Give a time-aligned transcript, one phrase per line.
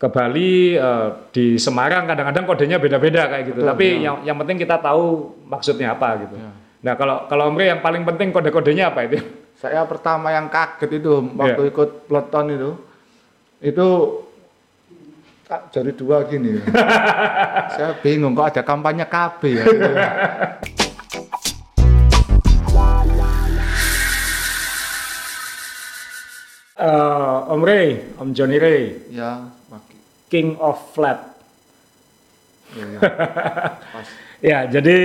[0.00, 3.60] ke Bali, eh, di Semarang kadang-kadang kodenya beda-beda kayak gitu.
[3.60, 4.04] Betul, Tapi ya.
[4.08, 6.40] yang yang penting kita tahu maksudnya apa gitu.
[6.40, 6.50] Ya.
[6.80, 9.20] Nah kalau kalau Omri yang paling penting kode-kodenya apa itu?
[9.60, 11.70] Saya pertama yang kaget itu waktu Iya.
[11.76, 12.70] ikut peloton itu,
[13.60, 13.86] itu
[15.44, 16.64] tak jari dua gini.
[17.76, 19.64] saya bingung kok ada kampanye KB ya.
[19.68, 19.92] gitu.
[26.80, 29.89] Eh, Om Ray, Om Johnny Ray, ya, pakai.
[30.30, 31.20] King of Flat.
[32.72, 33.00] Ya, ya.
[34.40, 34.98] Ya, jadi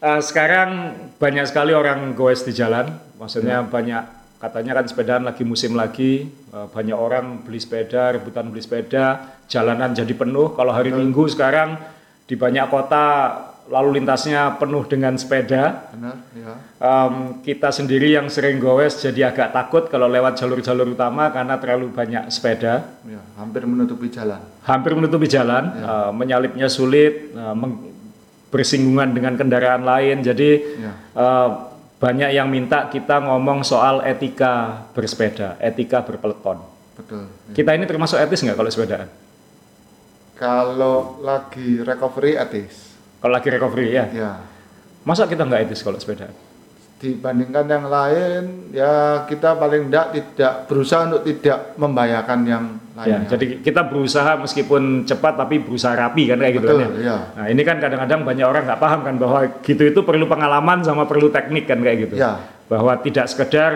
[0.00, 2.88] eh, sekarang banyak sekali orang goes di jalan.
[3.20, 8.64] Maksudnya banyak katanya kan sepedaan lagi musim lagi, eh, banyak orang beli sepeda, rebutan beli
[8.64, 10.56] sepeda, jalanan jadi penuh.
[10.56, 11.76] Kalau hari Minggu sekarang
[12.24, 13.04] di banyak kota
[13.72, 15.88] lalu lintasnya penuh dengan sepeda.
[15.90, 16.52] Benar, ya.
[16.76, 21.88] Em, kita sendiri yang sering goes jadi agak takut kalau lewat jalur-jalur utama karena terlalu
[21.88, 22.84] banyak sepeda.
[23.02, 24.44] Ya, hampir menutupi jalan.
[24.62, 27.88] hampir menutupi jalan, eh, menyalipnya sulit, meng-
[28.48, 30.20] bersinggungan dengan kendaraan lain.
[30.20, 30.92] Jadi Ya.
[31.16, 31.48] eh,
[31.96, 36.60] banyak yang minta kita ngomong soal etika bersepeda, etika berpeleton.
[36.92, 37.24] Betul.
[37.24, 37.54] ya.
[37.56, 39.08] Kita ini termasuk etis nggak kalau sepedaan?
[40.34, 42.91] Kalau lagi recovery etis.
[43.22, 44.30] Kalau lagi recovery ya, Ya.
[45.02, 46.34] masa kita nggak etis kalau sepedaan?
[46.98, 48.92] Dibandingkan yang lain, ya
[49.26, 53.26] kita paling tidak tidak berusaha untuk tidak membahayakan yang Ya, lainnya.
[53.26, 57.02] jadi kita berusaha meskipun cepat tapi berusaha rapi kan kayak gitu Betul, kan ya.
[57.02, 57.16] ya.
[57.32, 61.02] Nah ini kan kadang-kadang banyak orang nggak paham kan bahwa gitu itu perlu pengalaman sama
[61.02, 62.14] perlu teknik kan kayak gitu.
[62.16, 62.38] Ya.
[62.68, 63.70] Bahwa tidak sekedar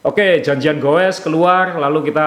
[0.00, 2.26] oke janjian goes keluar lalu kita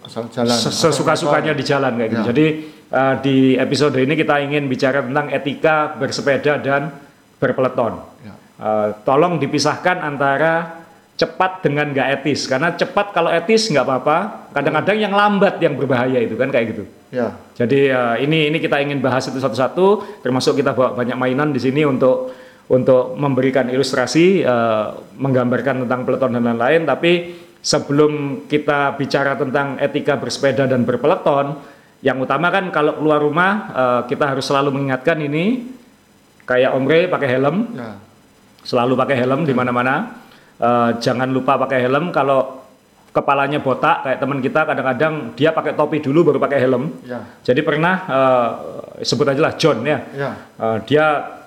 [0.00, 0.54] asal jalan.
[0.54, 2.22] se- sesuka-sukanya di jalan kayak gitu.
[2.22, 2.28] Ya.
[2.30, 2.46] Jadi
[2.94, 6.94] eh, di episode ini kita ingin bicara tentang etika bersepeda dan
[7.42, 7.98] berpeleton.
[8.22, 8.34] Ya.
[8.54, 10.84] Eh, tolong dipisahkan antara
[11.14, 16.18] cepat dengan nggak etis karena cepat kalau etis nggak apa-apa kadang-kadang yang lambat yang berbahaya
[16.18, 16.84] itu kan kayak gitu
[17.14, 17.30] Ya.
[17.54, 21.62] jadi eh, ini ini kita ingin bahas itu satu-satu termasuk kita bawa banyak mainan di
[21.62, 22.34] sini untuk
[22.66, 30.18] untuk memberikan ilustrasi eh, menggambarkan tentang peleton dan lain-lain tapi sebelum kita bicara tentang etika
[30.18, 31.54] bersepeda dan berpeleton
[32.04, 35.72] yang utama kan kalau keluar rumah eh, kita harus selalu mengingatkan ini
[36.44, 37.96] kayak Om Ray pakai helm Ya.
[38.60, 40.20] selalu pakai helm di mana-mana.
[40.60, 42.60] Eh, jangan lupa pakai helm kalau
[43.14, 46.92] kepalanya botak kayak teman kita kadang-kadang dia pakai topi dulu baru pakai helm.
[47.08, 47.24] Ya.
[47.40, 48.48] Jadi pernah eh,
[49.00, 49.98] sebut aja lah John ya.
[50.12, 50.30] Ya.
[50.60, 51.04] Eh, dia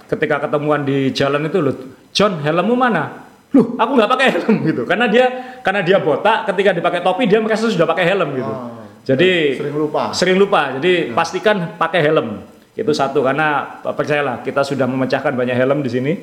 [0.10, 1.76] ketika ketemuan di jalan itu loh,
[2.16, 3.30] John helmmu mana?
[3.54, 4.82] Loh, aku nggak pakai helm gitu.
[4.90, 5.26] Karena dia
[5.62, 8.50] karena dia botak ketika dipakai topi dia merasa sudah pakai helm gitu.
[8.50, 10.04] Oh, Jadi sering lupa.
[10.12, 10.62] Sering lupa.
[10.76, 12.44] Jadi pastikan pakai helm.
[12.76, 16.14] Itu satu karena percayalah kita sudah memecahkan banyak helm di sini.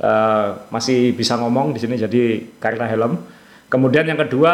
[0.00, 3.20] Eh, masih bisa ngomong di sini jadi karena helm.
[3.68, 4.52] Kemudian yang kedua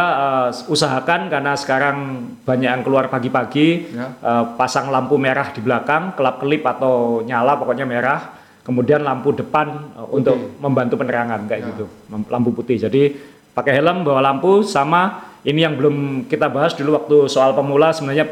[0.50, 1.96] eh, usahakan karena sekarang
[2.42, 4.10] banyak yang keluar pagi-pagi Ya.
[4.18, 8.34] eh, pasang lampu merah di belakang, kelap-kelip atau nyala pokoknya merah.
[8.66, 11.66] Kemudian lampu depan untuk membantu penerangan kayak Ya.
[11.70, 11.86] gitu,
[12.26, 12.82] lampu putih.
[12.82, 13.14] Jadi
[13.54, 18.26] pakai helm, bawa lampu sama ini yang belum kita bahas dulu waktu soal pemula sebenarnya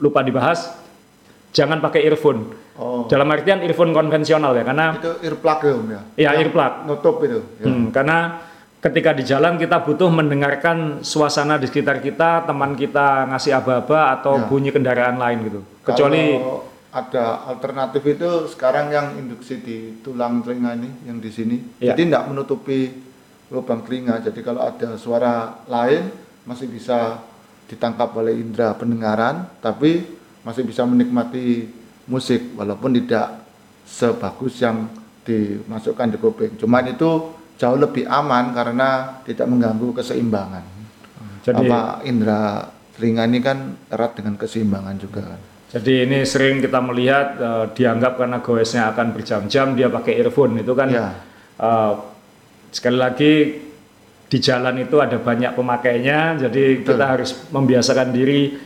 [0.00, 0.72] lupa dibahas.
[1.52, 2.52] Jangan pakai earphone.
[2.76, 3.08] Oh.
[3.08, 6.00] Dalam artian earphone konvensional ya, karena Itu earplug ya, Om ya.
[6.16, 6.72] Iya, Yang earplug.
[6.84, 7.40] Nutup itu.
[7.60, 7.64] Ya.
[7.64, 8.18] Hmm, karena
[8.80, 14.36] ketika di jalan kita butuh mendengarkan suasana di sekitar kita, teman kita ngasih aba-aba atau
[14.36, 14.44] Ya.
[14.48, 15.60] bunyi kendaraan lain gitu.
[15.80, 21.56] Kecuali Kalau ada alternatif itu sekarang yang induksi di tulang telinga ini yang di sini.
[21.80, 21.92] Ya.
[21.92, 22.92] Jadi tidak menutupi
[23.48, 24.20] lubang telinga.
[24.20, 27.20] Jadi kalau ada suara lain masih bisa
[27.66, 30.06] ditangkap oleh indera pendengaran, tapi
[30.40, 31.66] masih bisa menikmati
[32.06, 33.42] musik walaupun tidak
[33.82, 34.86] sebagus yang
[35.22, 36.52] dimasukkan di kuping.
[36.54, 40.62] Cuman itu jauh lebih aman karena tidak mengganggu keseimbangan.
[41.42, 45.40] jadi Apa indera telinga ini kan erat dengan keseimbangan juga kan.
[45.66, 50.72] jadi ini sering kita melihat eh, dianggap karena goesnya akan berjam-jam dia pakai earphone itu
[50.72, 51.12] kan Ya.
[51.58, 51.92] eh,
[52.72, 53.32] sekali lagi
[54.26, 58.58] di jalan itu ada banyak pemakainya, jadi kita harus membiasakan diri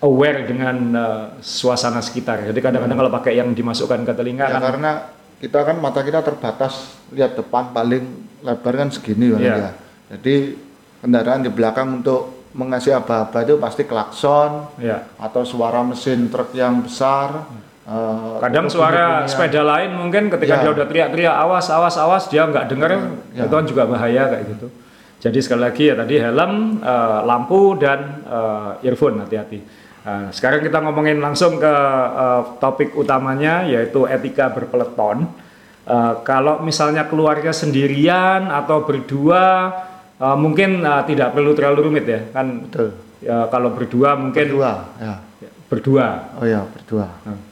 [0.00, 2.42] aware dengan eh, suasana sekitar.
[2.44, 4.90] Jadi kadang-kadang kalau pakai yang dimasukkan ke telinga Ya kan karena
[5.38, 6.74] kita kan mata kita terbatas
[7.10, 8.04] lihat depan paling
[8.40, 9.54] lebar kan segini kan Iya.
[9.56, 9.70] ya.
[10.14, 10.34] Jadi
[10.98, 15.06] kendaraan di belakang untuk mengasih aba-aba itu pasti klakson ya.
[15.14, 17.46] atau suara mesin truk yang besar.
[17.84, 19.30] eh, Kadang suara bunyi-bunyian.
[19.30, 20.60] sepeda lain mungkin ketika Ya.
[20.60, 22.90] dia udah teriak-teriak awas awas awas dia nggak dengar
[23.32, 23.46] Ya.
[23.46, 24.66] itu kan juga bahaya kayak gitu.
[25.18, 29.58] Jadi sekali lagi ya tadi helm, eh, lampu dan eh, earphone hati-hati.
[29.98, 31.74] Nah, sekarang kita ngomongin langsung ke
[32.14, 35.26] eh, topik utamanya yaitu etika berpeleton.
[35.82, 39.74] Eh, kalau misalnya keluarga sendirian atau berdua
[40.14, 42.88] eh, mungkin eh, tidak perlu terlalu rumit ya kan Betul.
[43.18, 45.18] Ya, kalau berdua mungkin Berdua, ya.
[45.66, 46.06] berdua.
[46.38, 47.10] Oh ya, berdua.
[47.26, 47.42] Hmm.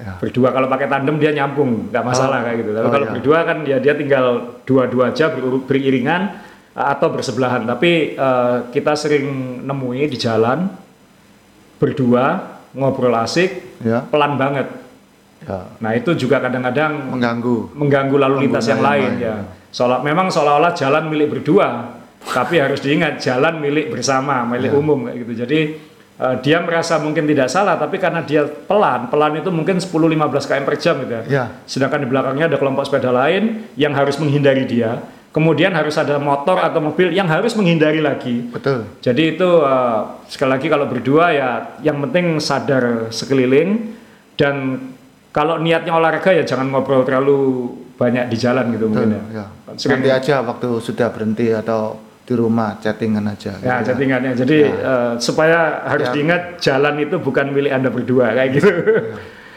[0.00, 0.16] Ya.
[0.16, 2.44] Berdua kalau pakai tandem dia nyambung, nggak masalah Oh.
[2.48, 2.70] kayak gitu.
[2.72, 3.12] Tapi Oh, kalau iya.
[3.12, 4.24] berdua kan ya dia tinggal
[4.64, 6.43] dua-dua aja ber- beriringan uh,
[6.74, 7.62] atau bersebelahan.
[7.62, 9.24] Tapi uh, kita sering
[9.62, 10.66] nemui di jalan
[11.78, 14.02] berdua ngobrol asik, Ya.
[14.02, 14.66] pelan banget.
[15.44, 15.68] Ya.
[15.78, 17.70] Nah itu juga kadang-kadang Mengganggu.
[17.76, 19.34] mengganggu lalu lintas yang Pengguna lain yang ya.
[19.38, 24.78] lain, Seolah memang seolah-olah jalan milik berdua, tapi harus diingat jalan milik bersama, milik Ya.
[24.78, 25.32] umum kayak gitu.
[25.44, 25.60] Jadi
[26.14, 30.62] eh, dia merasa mungkin tidak salah, tapi karena dia pelan, pelan itu mungkin 10-15 km
[30.62, 31.22] per jam gitu ya.
[31.26, 31.44] Ya.
[31.66, 35.02] Sedangkan di belakangnya ada kelompok sepeda lain yang harus menghindari dia.
[35.34, 38.46] Kemudian harus ada motor atau mobil yang harus menghindari lagi.
[38.54, 38.86] Betul.
[39.02, 40.00] Jadi itu eh,
[40.30, 41.48] sekali lagi kalau berdua ya
[41.82, 43.98] yang penting sadar sekeliling
[44.38, 44.78] dan
[45.34, 47.66] kalau niatnya olahraga ya jangan ngobrol terlalu
[47.98, 48.94] banyak di jalan gitu Betul.
[48.94, 49.22] mungkin ya.
[49.42, 49.46] Ya.
[49.74, 53.58] Sering- Nanti aja waktu sudah berhenti atau di rumah chattingan aja.
[53.58, 54.32] Ya, gitu chattingannya.
[54.38, 56.14] Jadi eh, supaya harus Ya.
[56.14, 58.70] diingat jalan itu bukan milik Anda berdua kayak gitu.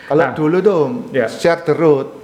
[0.09, 0.33] Kalau Nah.
[0.33, 0.81] dulu tuh
[1.13, 1.29] Ya.
[1.29, 2.16] share the road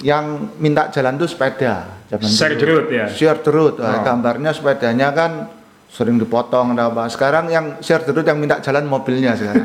[0.00, 2.04] yang minta jalan tuh sepeda.
[2.06, 3.06] Zaman Share the road, ya.
[3.08, 3.74] Share the road.
[3.78, 4.02] Nah, Oh.
[4.04, 5.48] Gambarnya sepedanya kan
[5.86, 7.08] sering dipotong atau apa.
[7.08, 9.64] Sekarang yang share the road yang minta jalan mobilnya sekarang.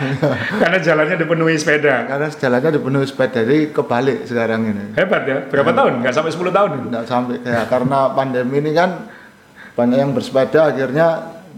[0.62, 2.06] Karena jalannya dipenuhi sepeda.
[2.06, 4.84] Karena jalannya dipenuhi sepeda, jadi kebalik sekarang ini.
[4.94, 5.38] Hebat ya.
[5.50, 5.92] Berapa tahun?
[6.06, 6.70] Nggak sampai 10 tahun.
[6.94, 8.90] Nggak sampai ya karena pandemi ini kan
[9.74, 11.08] banyak yang bersepeda akhirnya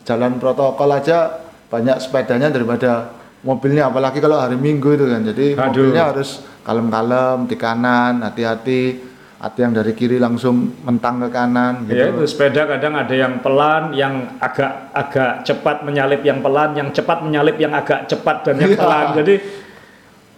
[0.09, 3.13] jalan protokol aja banyak sepedanya daripada
[3.45, 5.65] mobilnya apalagi kalau hari Minggu itu kan jadi Aduh.
[5.69, 12.09] mobilnya harus kalem-kalem di kanan hati-hati ada yang dari kiri langsung mentang ke kanan Ya
[12.09, 16.89] gitu itu sepeda kadang ada yang pelan, yang agak agak cepat menyalip yang pelan, yang
[16.91, 18.81] cepat menyalip yang agak cepat dan yang Iya.
[18.81, 19.07] pelan.
[19.21, 19.35] Jadi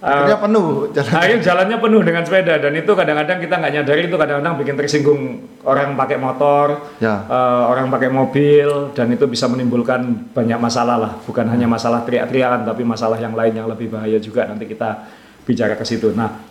[0.02, 4.02] uh, akhirnya penuh jalan akhirnya jalannya penuh dengan sepeda dan itu kadang-kadang kita nggak nyadari
[4.10, 5.20] itu kadang-kadang bikin tersinggung
[5.62, 6.66] orang pakai motor,
[6.98, 11.12] ya uh, orang pakai mobil dan itu bisa menimbulkan banyak masalah lah.
[11.22, 15.06] Bukan hanya masalah teriak-teriakan tapi masalah yang lain yang lebih bahaya juga nanti kita
[15.48, 16.12] bicara ke situ.
[16.12, 16.44] Nah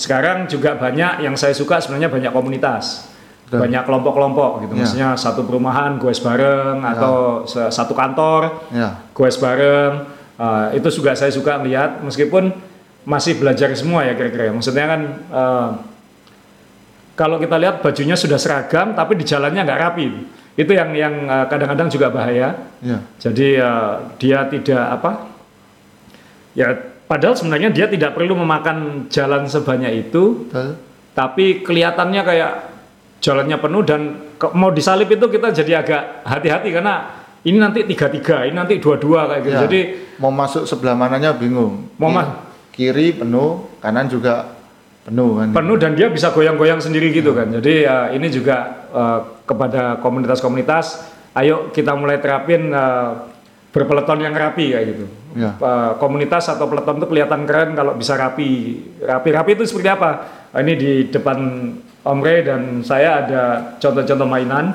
[0.00, 3.12] sekarang juga banyak yang saya suka sebenarnya banyak komunitas.
[3.44, 3.64] Betul.
[3.68, 4.72] Banyak kelompok-kelompok gitu.
[4.76, 4.78] Ya.
[4.80, 6.96] Maksudnya satu perumahan goes bareng Ya.
[6.96, 10.08] atau satu kantor ya goes bareng
[10.38, 12.54] uh, itu juga saya suka lihat meskipun
[13.08, 15.00] masih belajar semua ya kira-kira maksudnya kan
[15.32, 15.68] uh,
[17.18, 20.06] kalau kita lihat bajunya sudah seragam tapi di jalannya nggak rapi
[20.58, 22.54] itu yang yang uh, kadang-kadang juga bahaya
[22.84, 25.10] ya jadi uh, dia tidak apa
[26.52, 26.68] ya
[27.08, 30.76] padahal sebenarnya dia tidak perlu memakan jalan sebanyak itu betul
[31.12, 32.52] tapi kelihatannya kayak
[33.18, 34.00] jalannya penuh dan
[34.38, 36.94] ke- mau disalip itu kita jadi agak hati-hati karena
[37.42, 39.56] ini nanti tiga-tiga, ini nanti dua-dua kayak gitu.
[39.56, 39.62] Ya.
[39.64, 39.80] Jadi
[40.18, 42.30] mau masuk sebelah mananya bingung Mau Ki- ma-
[42.70, 44.54] kiri penuh kanan juga
[45.02, 47.50] penuh kan penuh dan dia bisa goyang-goyang sendiri gitu kan.
[47.50, 51.02] Jadi ya, ini juga eh, kepada komunitas-komunitas,
[51.34, 53.10] ayo kita mulai terapin eh,
[53.74, 55.04] berpeleton yang rapi kayak gitu.
[55.38, 55.54] Ya.
[56.02, 58.82] Komunitas atau peleton itu kelihatan keren kalau bisa rapi.
[58.98, 60.10] Rapi-rapi itu seperti apa?
[60.50, 61.38] Ah, Ini di depan
[62.02, 63.42] Om Ray dan saya ada
[63.78, 64.74] contoh-contoh mainan.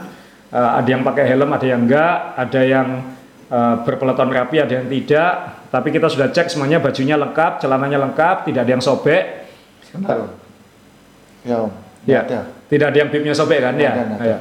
[0.53, 2.87] Eh, ada yang pakai helm, ada yang enggak, ada yang
[3.51, 5.33] eh, berpeleton rapi, ada yang tidak.
[5.67, 9.49] Tapi kita sudah cek semuanya bajunya lengkap, celananya lengkap, tidak ada yang sobek.
[9.83, 10.31] Sebentar.
[11.43, 11.71] Ya, Om.
[12.03, 12.41] Ya, Ada.
[12.67, 13.91] tidak ada yang bibnya sobek kan ya?
[13.95, 14.15] Ada, ada.
[14.23, 14.37] Ya.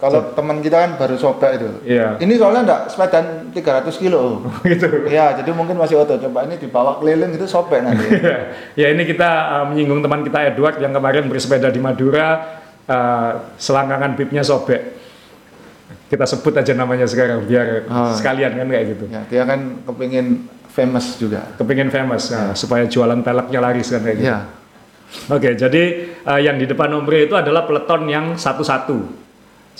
[0.00, 1.68] Kalau teman kita kan baru sobek itu.
[1.84, 2.16] Iya.
[2.16, 3.20] Ini soalnya enggak sepeda
[3.52, 4.40] 300 kilo.
[4.64, 4.88] gitu.
[5.04, 6.16] Iya, jadi mungkin masih otot.
[6.24, 8.08] Coba ini dibawa keliling itu sobek nanti.
[8.80, 9.28] ya ini kita
[9.60, 12.28] uh, menyinggung teman kita Edward yang kemarin bersepeda di Madura,
[12.88, 13.30] uh,
[13.60, 14.96] selangkangan bibnya sobek.
[16.08, 18.10] Kita sebut aja namanya sekarang biar Oh.
[18.16, 19.04] sekalian kan kayak gitu.
[19.12, 21.44] ya, dia kan kepingin famous juga.
[21.60, 24.32] Kepingin famous, nah, supaya jualan peleknya laris kan kayak gitu.
[24.32, 24.38] Iya.
[25.28, 25.82] Oke, jadi
[26.24, 29.28] uh, yang di depan Ombre itu adalah peleton yang satu-satu.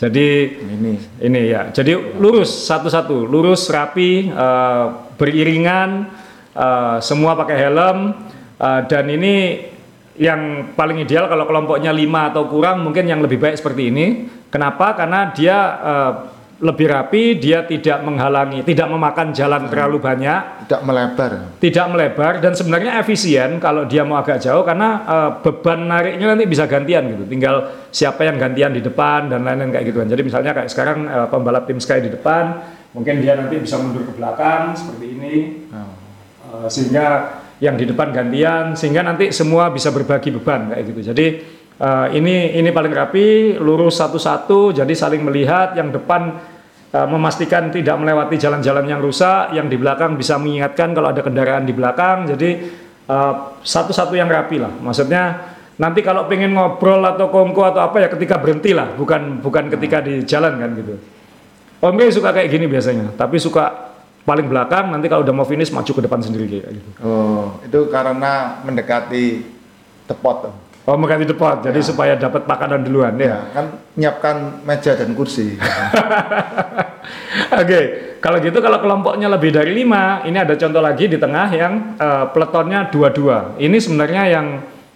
[0.00, 0.28] Jadi
[0.64, 0.92] Ini.
[1.20, 4.86] Ini ya, jadi lurus satu-satu, lurus rapi, eh,
[5.20, 6.08] beriringan,
[6.56, 8.16] eh, semua pakai helm,
[8.56, 9.34] eh, dan ini
[10.16, 14.06] yang paling ideal kalau kelompoknya lima atau kurang mungkin yang lebih baik seperti ini.
[14.48, 14.96] Kenapa?
[14.96, 16.12] Karena dia eh,
[16.60, 21.32] lebih rapi, dia tidak menghalangi, tidak memakan jalan terlalu banyak Tidak melebar.
[21.56, 26.44] tidak melebar dan sebenarnya efisien kalau dia mau agak jauh karena eh, beban nariknya nanti
[26.44, 27.24] bisa gantian gitu.
[27.24, 30.06] Tinggal siapa yang gantian di depan dan lain-lain kayak gituan.
[30.06, 32.60] Jadi misalnya kayak sekarang eh, pembalap tim Sky di depan,
[32.92, 35.34] mungkin dia nanti bisa mundur ke belakang seperti ini.
[35.72, 35.98] Nah,
[36.50, 37.06] Eh, sehingga
[37.62, 41.00] yang di depan gantian sehingga nanti semua bisa berbagi beban kayak gitu.
[41.14, 41.26] Jadi
[41.80, 46.36] eh, ini ini paling rapi, lurus satu-satu, jadi saling melihat yang depan
[46.92, 51.64] eh, memastikan tidak melewati jalan-jalan yang rusak, yang di belakang bisa mengingatkan kalau ada kendaraan
[51.64, 52.28] di belakang.
[52.28, 52.50] Jadi
[53.08, 53.34] eh,
[53.64, 54.70] satu-satu yang rapi lah.
[54.70, 59.72] Maksudnya nanti kalau pengen ngobrol atau kongko atau apa ya ketika berhenti lah, bukan bukan
[59.72, 60.94] ketika di jalan kan gitu.
[61.80, 63.88] Om Ray suka kayak gini biasanya, tapi suka
[64.20, 66.90] paling belakang nanti kalau udah mau finish maju ke depan sendiri kayak gitu.
[67.00, 69.48] Oh, itu karena mendekati
[70.04, 70.69] tepot.
[70.88, 73.36] Oh, mengganti depan, jadi supaya dapat makanan duluan ya.
[73.36, 73.64] Ya, kan
[74.00, 75.60] nyiapkan meja dan kursi.
[77.60, 77.80] Oke,
[78.18, 82.24] kalau gitu kalau kelompoknya lebih dari lima, ini ada contoh lagi di tengah yang eh,
[82.32, 83.60] peletonnya dua-dua.
[83.60, 84.46] Ini sebenarnya yang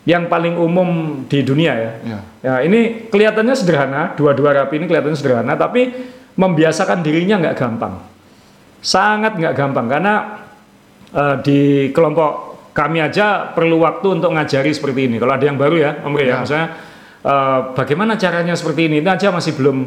[0.09, 1.93] yang paling umum di dunia ya.
[2.01, 2.19] Ya.
[2.41, 5.93] Ya, ini kelihatannya sederhana, dua-dua rapi ini kelihatannya sederhana, tapi
[6.37, 8.01] membiasakan dirinya nggak gampang.
[8.81, 10.15] Sangat nggak gampang karena
[11.13, 11.61] eh, di
[11.93, 15.23] kelompok kami aja perlu waktu untuk ngajari seperti ini.
[15.23, 16.39] Kalau ada yang baru ya, Om Ray, ya, Ya.
[16.43, 16.69] misalnya
[17.23, 19.79] eh, bagaimana caranya seperti ini, itu aja masih belum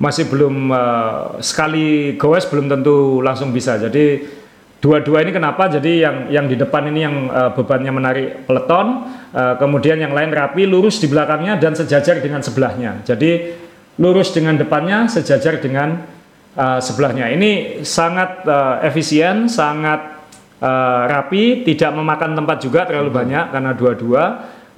[0.00, 3.76] masih belum eh, sekali goes belum tentu langsung bisa.
[3.76, 4.24] Jadi
[4.82, 5.70] dua-dua ini kenapa?
[5.70, 8.86] Jadi yang yang di depan ini yang eh, bebannya menarik peleton,
[9.36, 13.04] eh, kemudian yang lain rapi, lurus di belakangnya dan sejajar dengan sebelahnya.
[13.04, 13.60] Jadi
[14.00, 16.00] lurus dengan depannya, sejajar dengan
[16.56, 17.28] eh, sebelahnya.
[17.28, 20.11] Ini sangat eh, efisien, sangat
[20.62, 24.24] eh, rapi, tidak memakan tempat juga terlalu banyak karena dua-dua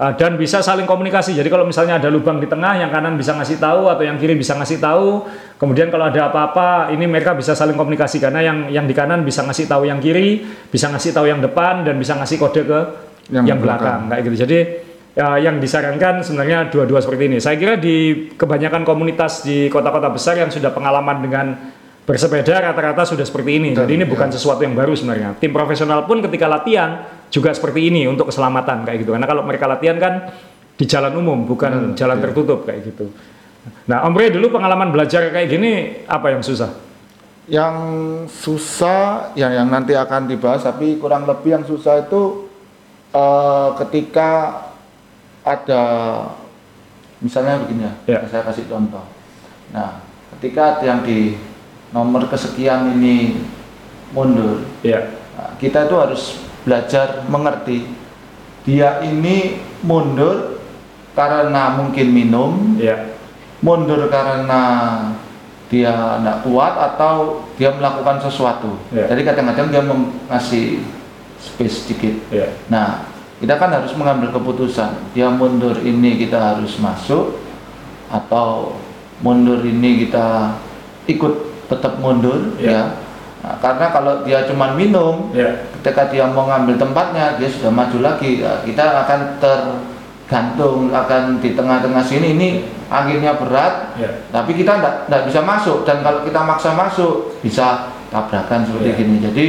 [0.00, 1.36] eh, dan bisa saling komunikasi.
[1.36, 4.34] Jadi kalau misalnya ada lubang di tengah, yang kanan bisa ngasih tahu atau yang kiri
[4.34, 5.28] bisa ngasih tahu.
[5.60, 9.44] Kemudian kalau ada apa-apa, ini mereka bisa saling komunikasi karena yang yang di kanan bisa
[9.44, 10.40] ngasih tahu yang kiri,
[10.72, 12.80] bisa ngasih tahu yang depan dan bisa ngasih kode ke
[13.32, 13.80] yang, Yang belakang.
[13.80, 14.00] belakang.
[14.12, 14.36] kayak gitu.
[14.44, 14.58] Jadi
[15.16, 17.38] ya, yang disarankan sebenarnya dua-dua seperti ini.
[17.40, 21.46] Saya kira di kebanyakan komunitas di kota-kota besar yang sudah pengalaman dengan
[22.04, 23.72] bersepeda rata-rata sudah seperti ini.
[23.72, 24.10] Betul, Jadi ini ya.
[24.12, 25.40] bukan sesuatu yang baru sebenarnya.
[25.40, 29.16] Tim profesional pun ketika latihan juga seperti ini untuk keselamatan kayak gitu.
[29.16, 30.14] Karena kalau mereka latihan kan
[30.74, 32.24] di jalan umum bukan Hmm, jalan iya.
[32.28, 33.08] tertutup kayak gitu.
[33.88, 35.72] Nah, Om Ray dulu pengalaman belajar kayak gini
[36.04, 36.68] apa yang susah?
[37.48, 37.76] Yang
[38.28, 42.48] susah ya yang nanti akan dibahas tapi kurang lebih yang susah itu
[43.10, 44.60] eh, ketika
[45.40, 45.82] ada
[47.20, 48.18] misalnya begini ya, Ya.
[48.28, 49.04] saya kasih contoh.
[49.72, 50.04] Nah,
[50.36, 51.36] ketika ada yang di
[51.94, 53.46] nomor kesekian ini
[54.10, 56.22] mundur, Ya, nah, kita itu harus
[56.66, 57.86] belajar mengerti
[58.66, 60.58] dia ini mundur
[61.14, 63.14] karena mungkin minum, ya,
[63.62, 64.62] mundur karena
[65.70, 68.74] dia tidak kuat atau dia melakukan sesuatu.
[68.90, 69.06] Ya.
[69.06, 69.82] Jadi kadang-kadang dia
[70.28, 70.82] ngasih
[71.38, 72.14] space sedikit.
[72.34, 73.06] ya, Nah,
[73.38, 75.12] kita kan harus mengambil keputusan.
[75.12, 77.38] Dia mundur ini kita harus masuk
[78.08, 78.80] atau
[79.20, 80.56] mundur ini kita
[81.08, 82.70] ikut tetap mundur Ya.
[82.70, 82.82] ya.
[83.44, 88.00] Nah, karena kalau dia cuma minum, ya, ketika dia mau ngambil tempatnya dia sudah maju
[88.00, 92.48] lagi Ya, kita akan tergantung akan di tengah-tengah sini ini
[92.88, 94.08] anginnya berat ya.
[94.32, 98.96] tapi kita tidak bisa masuk dan kalau kita maksa masuk bisa tabrakan seperti Ya.
[98.96, 99.44] gini jadi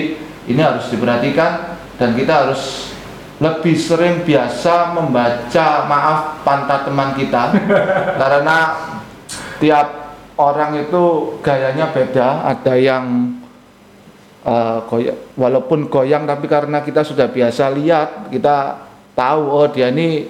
[0.46, 2.92] ini harus diperhatikan dan kita harus
[3.36, 7.52] lebih sering biasa membaca maaf pantat teman kita
[8.20, 8.58] karena
[9.58, 10.05] tiap
[10.36, 11.04] orang itu
[11.40, 13.36] gayanya beda ada yang
[14.44, 20.28] eh, goyang, walaupun goyang tapi karena kita sudah biasa lihat kita tahu oh dia ini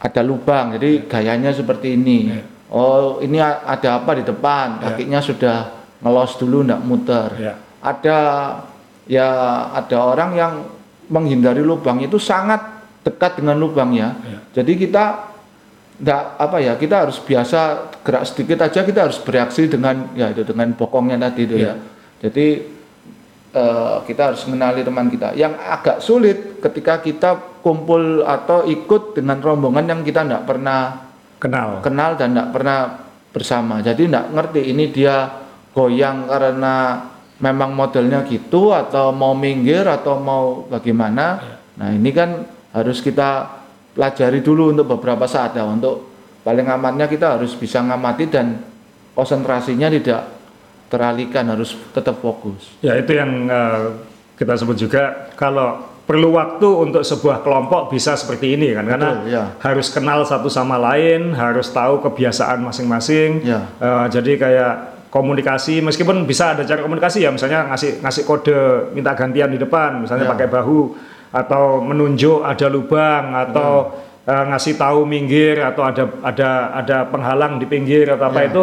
[0.00, 2.40] ada lubang jadi gayanya seperti ini Ya.
[2.72, 4.92] oh ini ada apa di depan Ya.
[4.92, 5.56] kakinya sudah
[6.00, 7.54] ngelos dulu ndak muter Ya.
[7.80, 8.18] ada
[9.08, 9.28] ya
[9.74, 10.52] ada orang yang
[11.10, 12.60] menghindari lubang itu sangat
[13.02, 14.38] dekat dengan lubangnya Ya.
[14.60, 15.04] jadi kita
[16.00, 20.42] ndak apa ya kita harus biasa gerak sedikit aja kita harus bereaksi dengan ya itu
[20.44, 21.72] dengan bokongnya tadi itu Ya.
[21.72, 21.74] ya
[22.20, 22.46] jadi
[23.56, 25.32] eh, kita harus mengenali teman kita.
[25.34, 27.30] Yang agak sulit ketika kita
[27.64, 31.08] kumpul atau ikut dengan rombongan yang kita tidak pernah
[31.40, 31.80] Kenal.
[31.80, 32.78] kenal dan tidak pernah
[33.32, 33.80] bersama.
[33.80, 35.16] Jadi tidak ngerti ini dia
[35.72, 37.08] goyang karena
[37.40, 41.40] memang modelnya gitu atau mau minggir atau mau bagaimana.
[41.80, 42.44] Nah ini kan
[42.76, 43.48] harus kita
[43.96, 45.64] pelajari dulu untuk beberapa saat ya.
[45.64, 46.09] Untuk
[46.50, 48.58] paling amannya kita harus bisa ngamati dan
[49.14, 50.26] konsentrasinya tidak
[50.90, 52.74] teralihkan harus tetap fokus.
[52.82, 54.02] Ya itu yang eh,
[54.34, 59.30] kita sebut juga kalau perlu waktu untuk sebuah kelompok bisa seperti ini kan karena Betul,
[59.30, 59.44] ya.
[59.62, 63.46] harus kenal satu sama lain, harus tahu kebiasaan masing-masing.
[63.46, 63.70] Ya.
[63.78, 64.72] Eh, jadi kayak
[65.14, 68.58] komunikasi meskipun bisa ada cara komunikasi ya misalnya ngasih ngasih kode
[68.94, 70.32] minta gantian di depan misalnya Ya.
[70.34, 70.94] pakai bahu
[71.30, 73.70] atau menunjuk ada lubang atau
[74.30, 78.48] eh, ngasih tahu minggir atau ada ada ada penghalang di pinggir atau apa Ya.
[78.48, 78.62] itu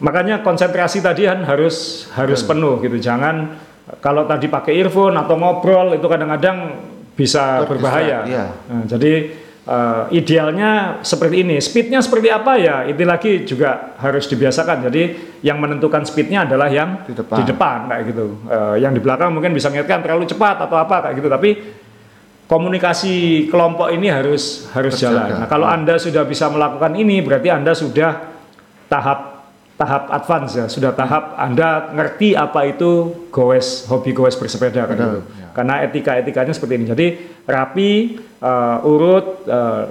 [0.00, 2.96] makanya konsentrasi tadi kan harus harus penuh gitu.
[2.96, 3.52] Jangan
[4.00, 6.80] kalau tadi pakai earphone atau ngobrol itu kadang-kadang
[7.12, 8.18] bisa Terdistract, berbahaya.
[8.24, 8.44] iya.
[8.64, 9.12] Nah, jadi
[9.60, 10.70] eh, idealnya
[11.04, 11.60] seperti ini.
[11.60, 12.56] Speednya seperti apa?
[12.56, 14.88] Ya itu lagi juga harus dibiasakan.
[14.88, 15.02] Jadi
[15.44, 17.12] yang menentukan speednya adalah yang Di
[17.44, 17.92] depan.
[17.92, 18.40] kayak gitu.
[18.48, 21.28] Eh, yang di belakang mungkin bisa ngingetkan terlalu cepat atau apa kayak gitu.
[21.28, 21.50] Tapi
[22.50, 25.06] komunikasi kelompok ini harus harus Terjaga.
[25.06, 25.28] jalan.
[25.38, 28.26] Nah, kalau Anda sudah bisa melakukan ini berarti Anda sudah
[28.90, 29.46] tahap
[29.78, 35.22] tahap advance ya, sudah tahap Anda ngerti apa itu goes, hobi goes bersepeda kan Betul.
[35.54, 36.86] Karena etika-etikanya seperti ini.
[36.90, 37.06] Jadi
[37.46, 39.82] rapi, uh, urut, uh,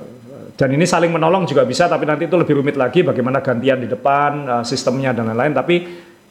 [0.56, 3.88] dan ini saling menolong juga bisa, tapi nanti itu lebih rumit lagi bagaimana gantian di
[3.88, 5.52] depan, uh, sistemnya dan lain-lain.
[5.52, 5.76] Tapi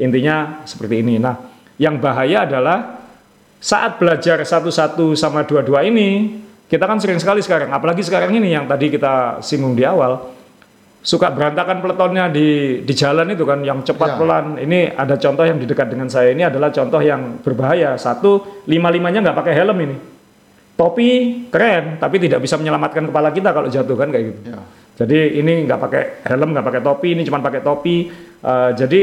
[0.00, 1.20] intinya seperti ini.
[1.20, 1.36] Nah,
[1.76, 2.97] yang bahaya adalah
[3.58, 6.38] saat belajar satu-satu sama dua-dua ini,
[6.70, 10.30] kita kan sering sekali sekarang, apalagi sekarang ini yang tadi kita singgung di awal,
[11.02, 14.16] suka berantakan peletonnya di di jalan itu kan yang cepat Ya.
[14.20, 14.46] pelan.
[14.60, 17.96] Ini ada contoh yang di dekat dengan saya ini adalah contoh yang berbahaya.
[17.96, 19.96] Satu lima limanya nggak pakai helm ini.
[20.78, 21.08] Topi
[21.50, 24.40] keren, tapi tidak bisa menyelamatkan kepala kita kalau jatuh kan kayak gitu.
[24.54, 24.60] Ya.
[24.98, 27.96] Jadi ini nggak pakai helm, nggak pakai topi, ini cuma pakai topi.
[28.38, 29.02] Eh, jadi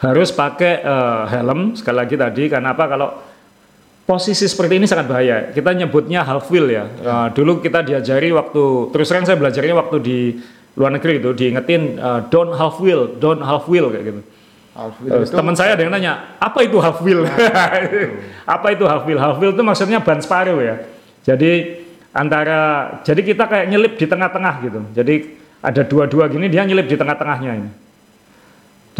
[0.00, 2.44] harus pakai eh, helm sekali lagi tadi.
[2.48, 2.84] Karena apa?
[2.88, 3.08] Kalau
[4.08, 5.36] posisi seperti ini sangat bahaya.
[5.52, 6.84] Kita nyebutnya half wheel ya.
[6.88, 10.18] Eh, dulu kita diajari waktu terus terang saya belajarnya waktu di
[10.74, 14.22] luar negeri itu diingetin eh, don't half wheel, don't half wheel kayak gitu.
[15.04, 17.28] Itu teman saya ada yang nanya, apa itu half wheel?
[18.54, 19.20] apa itu half wheel?
[19.20, 20.80] Half wheel itu maksudnya ban separuh ya.
[21.20, 21.84] Jadi
[22.16, 24.80] antara, jadi kita kayak nyelip di tengah-tengah gitu.
[24.96, 25.14] Jadi
[25.60, 27.70] ada dua-dua gini, dia nyelip di tengah-tengahnya ini.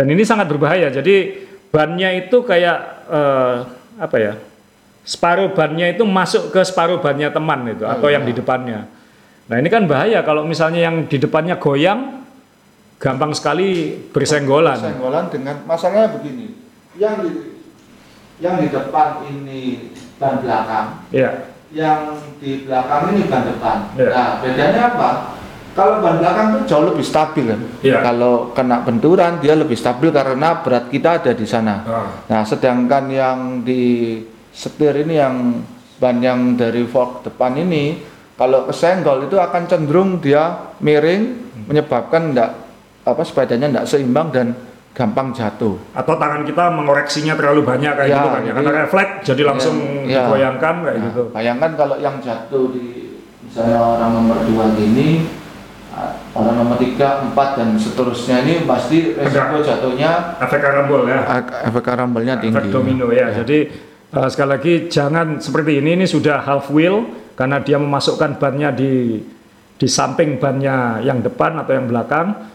[0.00, 0.88] Dan ini sangat berbahaya.
[0.88, 3.56] Jadi bannya itu kayak eh,
[4.00, 4.32] apa ya?
[5.04, 8.88] Separuh bannya itu masuk ke separuh bannya teman itu atau yang di depannya.
[9.52, 12.24] Nah ini kan bahaya kalau misalnya yang di depannya goyang,
[12.96, 14.80] gampang sekali bersenggolan.
[14.80, 16.56] Senggolan dengan masalahnya begini.
[16.96, 17.30] Yang di
[18.40, 21.52] yang di depan ini ban belakang, Iya.
[21.76, 23.76] yang di belakang ini ban depan.
[24.00, 24.08] Iya.
[24.16, 25.10] Nah, bedanya apa?
[25.80, 27.60] Kalau ban belakang itu jauh lebih stabil kan.
[27.80, 27.98] Iya.
[28.04, 31.74] Kalau kena benturan dia lebih stabil karena berat kita ada di sana.
[31.88, 32.08] Ah.
[32.28, 34.20] Nah, sedangkan yang di
[34.52, 35.64] setir ini yang
[35.96, 37.96] ban yang dari fork depan ini
[38.36, 41.22] kalau kesenggol itu akan cenderung dia miring
[41.64, 42.50] menyebabkan enggak
[43.04, 44.52] apa sepedanya enggak seimbang dan
[44.90, 45.78] gampang jatuh.
[45.94, 49.76] atau tangan kita mengoreksinya terlalu banyak kayak Ya, gitu kan ya karena refleks jadi langsung
[50.04, 50.20] Ya, ya.
[50.26, 52.86] digoyangkan kayak Nah, gitu Bayangkan kalau yang jatuh di
[53.46, 55.39] misalnya orang nomor dua gini, ah,
[56.36, 61.20] orang nomor tiga, empat dan seterusnya ini pasti resiko jatuhnya efek karambol ya.
[61.26, 62.54] Ak- efek karambelnya tinggi.
[62.54, 63.68] efek domino ya, jadi
[64.14, 65.98] uh, sekali lagi jangan seperti ini.
[65.98, 69.18] Ini sudah half wheel karena dia memasukkan bannya di
[69.80, 72.52] di samping bannya yang depan atau yang belakang.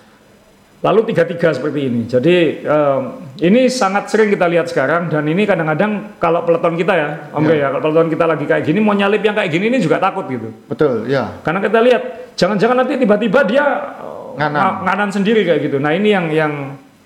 [0.85, 2.05] Lalu tiga-tiga seperti ini.
[2.05, 7.09] Jadi um, ini sangat sering kita lihat sekarang dan ini kadang-kadang kalau peleton kita ya
[7.33, 7.65] Om Ya.
[7.65, 10.29] Ya kalau peleton kita lagi kayak gini mau nyalip yang kayak gini ini juga takut
[10.29, 10.53] gitu.
[10.69, 11.41] Betul, ya.
[11.41, 13.65] Karena kita lihat, jangan-jangan nanti tiba-tiba dia
[13.99, 14.59] uh, Nganan.
[14.59, 15.77] nga- nganan sendiri kayak gitu.
[15.79, 16.53] Nah ini yang yang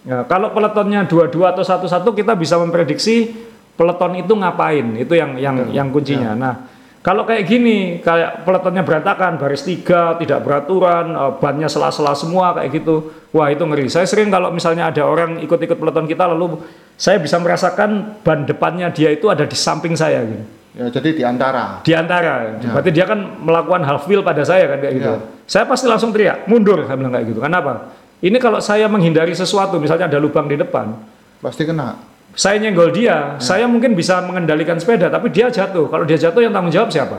[0.03, 3.31] ya, kalau peletonnya dua-dua atau satu-satu kita bisa memprediksi
[3.77, 4.97] peleton itu ngapain.
[4.97, 5.73] Itu yang yang Betul.
[5.77, 6.31] yang kuncinya.
[6.33, 6.53] Nah
[6.99, 12.83] kalau kayak gini, kayak peletonnya berantakan, baris tiga, tidak beraturan, uh, bannya sela-sela semua kayak
[12.83, 13.15] gitu.
[13.31, 13.87] Wah itu ngeri.
[13.87, 16.59] Saya sering kalau misalnya ada orang ikut-ikut peleton kita, lalu
[16.99, 21.23] saya bisa merasakan ban depannya dia itu ada di samping saya gitu Ya, jadi di
[21.25, 21.81] antara.
[21.81, 22.61] di antara.
[22.61, 22.69] Ya.
[22.69, 25.11] Berarti dia kan melakukan half wheel pada saya kan kayak gitu.
[25.11, 25.21] Ya.
[25.49, 27.41] Saya pasti langsung teriak, mundur saya bilang kayak gitu.
[27.41, 27.89] Kenapa?
[28.21, 30.93] Ini kalau saya menghindari sesuatu, misalnya ada lubang di depan,
[31.41, 31.97] Pasti kena.
[32.35, 33.17] saya nyenggol dia, Ya.
[33.41, 35.89] saya mungkin bisa mengendalikan sepeda, tapi dia jatuh.
[35.89, 37.17] Kalau dia jatuh yang tanggung jawab siapa?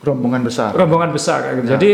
[0.00, 0.70] Rombongan besar.
[0.72, 1.66] Rombongan besar kayak gitu.
[1.66, 1.72] Ya.
[1.76, 1.90] Jadi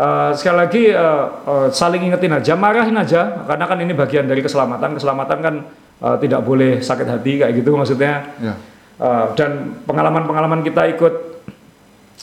[0.00, 4.40] eh, sekali lagi eh, eh, saling ingetin aja, marahin aja, karena kan ini bagian dari
[4.40, 4.96] keselamatan.
[4.96, 5.54] Keselamatan kan
[6.00, 8.32] eh, tidak boleh sakit hati kayak gitu maksudnya.
[8.40, 8.54] Ya.
[9.00, 11.14] Uh, dan pengalaman-pengalaman kita ikut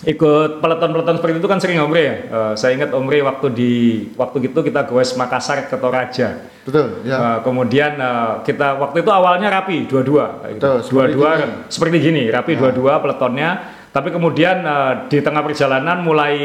[0.06, 2.16] ikut peleton-peleton seperti itu kan sering Omre ya.
[2.30, 3.74] Uh, saya ingat Omre waktu di
[4.14, 6.38] waktu itu kita goes Makassar ke Toraja.
[6.62, 7.18] Betul, ya.
[7.18, 10.62] Uh, kemudian uh, kita waktu itu awalnya rapi dua-dua, gitu.
[10.62, 11.54] Betul, seperti dua-dua gini.
[11.66, 12.58] seperti gini, rapi Ya.
[12.62, 13.50] dua-dua peletonnya.
[13.90, 16.38] Tapi kemudian uh, di tengah perjalanan mulai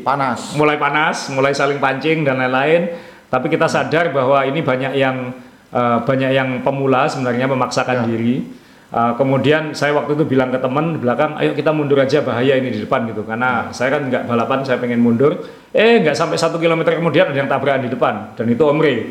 [0.00, 0.56] Panas.
[0.56, 2.88] mulai panas, mulai saling pancing dan lain-lain.
[3.28, 5.34] Tapi kita sadar bahwa ini banyak yang
[5.74, 8.14] eh, banyak yang pemula sebenarnya memaksakan Ya.
[8.14, 8.46] diri.
[8.94, 12.54] Eh, kemudian saya waktu itu bilang ke teman di belakang, ayo kita mundur aja bahaya
[12.60, 13.24] ini di depan gitu.
[13.24, 15.40] Karena saya kan nggak balapan, saya pengen mundur.
[15.74, 19.10] Eh nggak sampai satu kilometer kemudian ada yang tabrakan di depan dan itu Omri.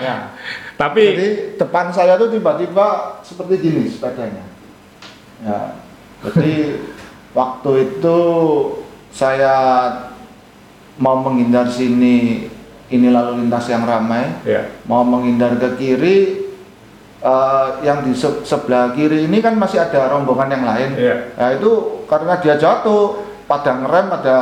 [0.00, 0.32] Ya.
[0.82, 4.42] Tapi Jadi depan saya tuh tiba-tiba seperti gini sepedanya.
[5.46, 5.78] Ya.
[6.26, 6.82] Jadi
[7.38, 8.18] waktu itu
[9.14, 9.54] saya
[10.98, 12.48] mau menghindar sini
[12.90, 16.16] ini lalu lintas yang ramai, ya, mau menghindar ke kiri
[17.22, 20.90] eh, yang di se- sebelah kiri ini kan masih ada rombongan yang lain.
[20.94, 21.70] ya, Nah itu
[22.04, 24.36] karena dia jatuh pada ngerem ada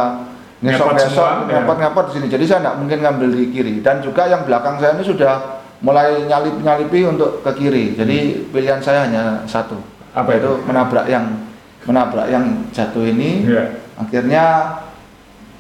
[0.61, 1.61] ngesok-ngesok semua, ya.
[1.61, 2.27] ngepot-ngepot di sini.
[2.29, 5.35] Jadi saya nggak mungkin ngambil di kiri dan juga yang belakang saya ini sudah
[5.81, 7.85] mulai nyalip-nyalipi untuk ke kiri.
[7.95, 9.77] Jadi pilihan saya hanya satu.
[9.77, 10.21] Hmm.
[10.21, 11.25] Apa yaitu menabrak yang
[11.83, 13.45] menabrak yang jatuh ini.
[13.47, 13.65] ya,
[13.97, 14.45] Akhirnya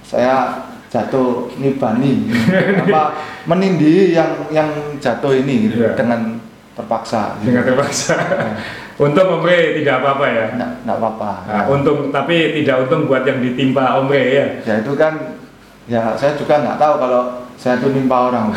[0.02, 0.58] saya
[0.90, 2.26] jatuh nibani
[2.82, 3.14] apa
[3.46, 4.66] menindih yang yang
[4.98, 5.94] jatuh ini gitu Iya.
[5.94, 6.39] dengan
[6.76, 7.52] terpaksa gitu.
[7.52, 8.14] dengan terpaksa.
[9.04, 10.46] untung Omre tidak apa-apa ya.
[10.54, 14.46] nggak nggak apa-apa Nah, untung tapi tidak untung buat yang ditimpa Omre ya.
[14.64, 15.40] ya itu kan
[15.88, 17.22] ya saya juga nggak tahu kalau
[17.60, 18.56] saya tuh nimpa orang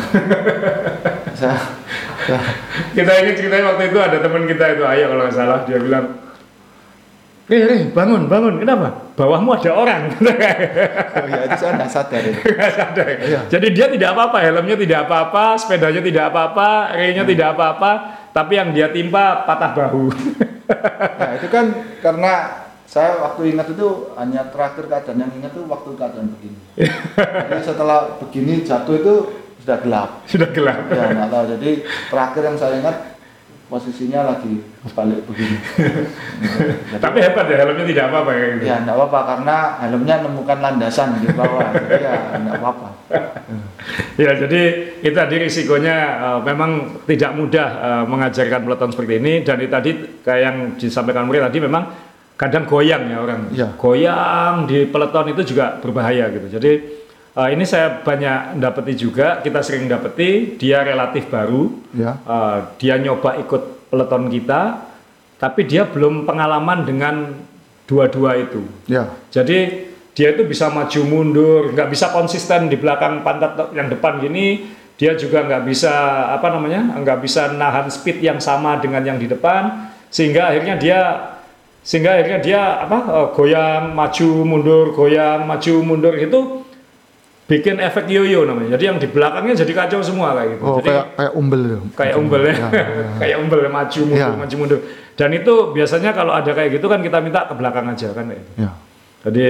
[1.36, 1.56] saya,
[2.28, 2.40] saya
[2.96, 6.23] Kita ingat ceritanya waktu itu ada teman kita itu ayah kalau nggak salah dia bilang,
[7.44, 8.56] Ri, Ri, bangun, bangun.
[8.56, 9.12] Kenapa?
[9.20, 10.08] Bawahmu ada orang.
[10.16, 12.36] oh ya itu saya nggak sadar ya.
[12.56, 13.06] Nggak sadar.
[13.20, 13.40] Iya.
[13.52, 17.90] Jadi dia tidak apa-apa, helmnya tidak apa-apa, sepedanya tidak apa-apa, reinya tidak apa-apa,
[18.32, 20.04] tapi yang dia timpa patah bahu.
[20.64, 25.92] Nah itu kan karena saya waktu ingat itu hanya terakhir keadaan yang ingat itu waktu
[25.92, 26.56] keadaan begini.
[27.20, 29.14] Jadi setelah begini jatuh itu
[29.60, 30.10] sudah gelap.
[30.24, 30.88] Sudah gelap.
[30.88, 31.44] Ya nggak tahu.
[31.60, 31.70] Jadi
[32.08, 32.96] terakhir yang saya ingat
[33.68, 34.60] posisinya lagi
[34.92, 35.56] balik begini.
[36.86, 38.64] Jadi, Tapi hebat ya, helmnya tidak apa-apa gitu.
[38.68, 41.72] ya nggak apa-apa karena helmnya nemukan landasan di bawah.
[41.80, 42.88] Jadi ya nggak apa-apa.
[44.16, 44.62] Ya, jadi
[45.04, 49.90] itu tadi risikonya eh, memang tidak mudah eh, mengajarkan peleton seperti ini dan itu tadi
[50.24, 51.84] kayak yang disampaikan Muri tadi memang
[52.34, 53.40] kadang goyang ya orang.
[53.52, 53.68] Iya.
[53.76, 56.46] Goyang di peleton itu juga berbahaya gitu.
[56.58, 56.72] Jadi
[57.34, 61.70] eh, ini saya banyak dapeti juga, kita sering dapeti dia relatif baru.
[61.94, 62.18] Ya.
[62.22, 64.94] Eh, dia nyoba ikut peleton kita
[65.38, 67.36] tapi dia belum pengalaman dengan
[67.84, 68.64] dua-dua itu.
[68.88, 69.12] Ya.
[69.28, 74.72] Jadi dia itu bisa maju mundur, nggak bisa konsisten di belakang pantat yang depan gini.
[74.94, 75.92] Dia juga nggak bisa
[76.32, 81.00] apa namanya, nggak bisa nahan speed yang sama dengan yang di depan, sehingga akhirnya dia
[81.84, 86.63] sehingga akhirnya dia apa eh, goyang maju mundur, goyang maju mundur itu
[87.44, 88.76] bikin efek yoyo namanya.
[88.76, 90.62] Jadi yang di belakangnya jadi kacau semua kayak gitu.
[90.64, 91.78] Oh jadi kayak kayak umbel itu.
[91.92, 92.54] kayak umbel ya,
[93.20, 94.28] kayak umbel ya, maju mundur, Ya.
[94.32, 94.80] maju mundur.
[95.14, 98.40] Dan itu biasanya kalau ada kayak gitu kan kita minta ke belakang aja kan kayak
[98.40, 98.52] gitu.
[98.58, 98.70] Ya.
[99.24, 99.46] Jadi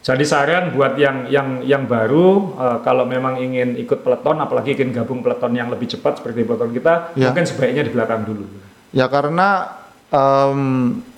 [0.00, 4.94] jadi saran buat yang yang yang baru eh, kalau memang ingin ikut peleton apalagi ingin
[4.94, 7.28] gabung peleton yang lebih cepat seperti peleton kita Ya.
[7.28, 8.46] mungkin sebaiknya di belakang dulu.
[8.94, 9.66] Ya karena
[10.08, 10.60] em,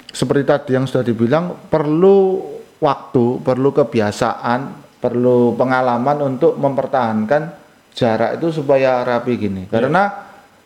[0.08, 2.48] seperti tadi yang sudah dibilang perlu
[2.80, 7.54] waktu, perlu kebiasaan, perlu pengalaman untuk mempertahankan
[7.94, 9.62] jarak itu supaya rapi gini.
[9.70, 10.10] Karena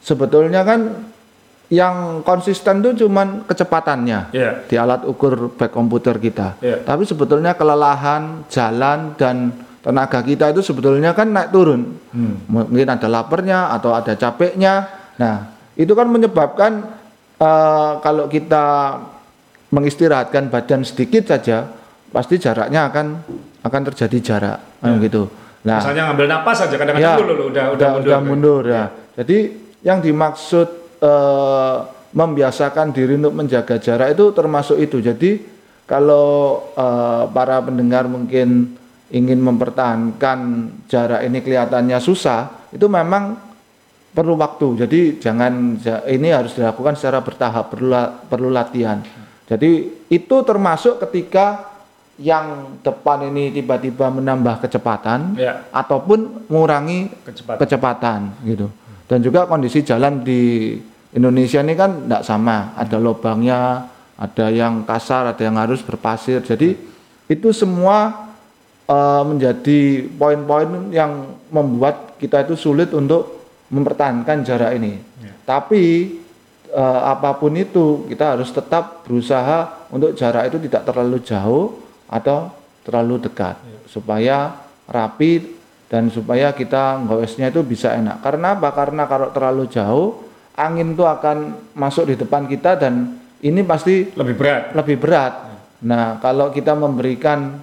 [0.00, 0.80] sebetulnya kan
[1.72, 4.60] yang konsisten itu cuman kecepatannya Ya.
[4.68, 6.60] di alat ukur back komputer kita.
[6.60, 6.84] Iya.
[6.84, 11.96] Tapi sebetulnya kelelahan, jalan dan tenaga kita itu sebetulnya kan naik turun.
[12.12, 12.44] Hmm.
[12.48, 14.84] Mungkin ada laparnya atau ada capeknya.
[15.16, 16.84] Nah, itu kan menyebabkan
[17.40, 19.00] eh, kalau kita
[19.72, 21.64] mengistirahatkan badan sedikit saja,
[22.12, 23.06] pasti jaraknya akan
[23.62, 25.30] akan terjadi jarak kan gitu.
[25.62, 28.08] Nah, Misalnya ngambil napas aja kadang-kadang Ya, dulu loh, udah udah mundur.
[28.10, 28.84] udah mundur ya.
[29.14, 29.38] Jadi
[29.82, 31.76] yang dimaksud eh,
[32.12, 34.98] membiasakan diri untuk menjaga jarak itu termasuk itu.
[34.98, 35.38] Jadi
[35.86, 36.28] kalau
[36.74, 38.74] eh, para pendengar mungkin
[39.08, 40.38] ingin mempertahankan
[40.86, 43.38] jarak ini kelihatannya susah, itu memang
[44.10, 44.82] perlu waktu.
[44.82, 47.92] Jadi jangan ja- ini harus dilakukan secara bertahap, perlu
[48.26, 48.98] perlu latihan.
[49.46, 49.70] Jadi
[50.08, 51.71] itu termasuk ketika
[52.22, 55.66] yang depan ini tiba-tiba menambah kecepatan Ya.
[55.68, 57.58] ataupun mengurangi Kecepatan.
[57.58, 58.70] kecepatan gitu.
[59.04, 60.78] Dan juga kondisi jalan di
[61.12, 66.40] Indonesia ini kan tidak sama, ada lubangnya, ada yang kasar, ada yang harus berpasir.
[66.40, 66.78] Jadi
[67.26, 68.30] itu semua
[68.86, 69.80] eh, menjadi
[70.10, 75.02] poin-poin yang membuat kita itu sulit untuk mempertahankan jarak ini.
[75.42, 75.82] Tapi
[76.70, 81.66] eh, apa pun itu kita harus tetap berusaha untuk jarak itu tidak terlalu jauh
[82.12, 82.52] atau
[82.84, 83.56] terlalu dekat
[83.88, 84.52] supaya
[84.84, 85.56] rapi
[85.88, 88.20] dan supaya kita goesnya itu bisa enak.
[88.20, 88.68] Karena apa?
[88.76, 90.20] Karena kalau terlalu jauh
[90.56, 94.62] angin itu akan masuk di depan kita dan ini pasti Lebih berat.
[94.76, 95.32] lebih berat.
[95.82, 97.58] Nah, kalau kita memberikan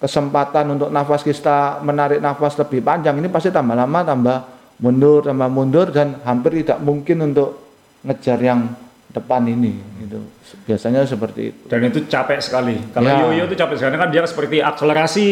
[0.00, 4.38] kesempatan untuk nafas kita menarik nafas lebih panjang, ini pasti tambah lama tambah
[4.80, 7.62] mundur, tambah mundur dan hampir tidak mungkin untuk
[8.02, 8.74] ngejar yang
[9.10, 9.74] depan ini.
[10.00, 10.18] Gitu.
[10.64, 11.62] Biasanya seperti itu.
[11.66, 12.78] Dan itu capek sekali.
[12.90, 13.22] Kalau Ya.
[13.24, 15.28] yoyo itu capek sekali kan dia seperti akselerasi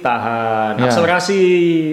[0.00, 0.84] tahan, Ya.
[0.88, 1.40] akselerasi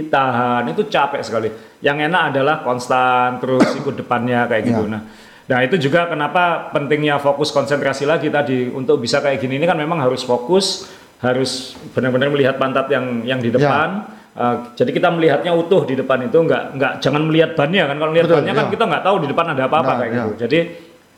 [0.08, 1.50] tahan itu capek sekali.
[1.80, 4.84] Yang enak adalah konstan terus ikut depannya kayak gitu.
[4.88, 4.92] Ya.
[4.96, 5.02] Nah,
[5.46, 9.76] nah itu juga kenapa pentingnya fokus konsentrasi lagi tadi untuk bisa kayak gini ini kan
[9.76, 10.88] memang harus fokus,
[11.20, 13.56] harus benar-benar melihat pantat yang yang di Ya.
[13.58, 13.90] depan.
[14.34, 18.10] Uh, jadi kita melihatnya utuh di depan itu nggak nggak jangan melihat bannya kan kalau
[18.10, 18.72] melihat Betul, bannya kan ya.
[18.74, 20.18] kita nggak tahu di depan ada apa-apa Nah, kayak ya.
[20.18, 20.32] gitu.
[20.42, 20.60] Jadi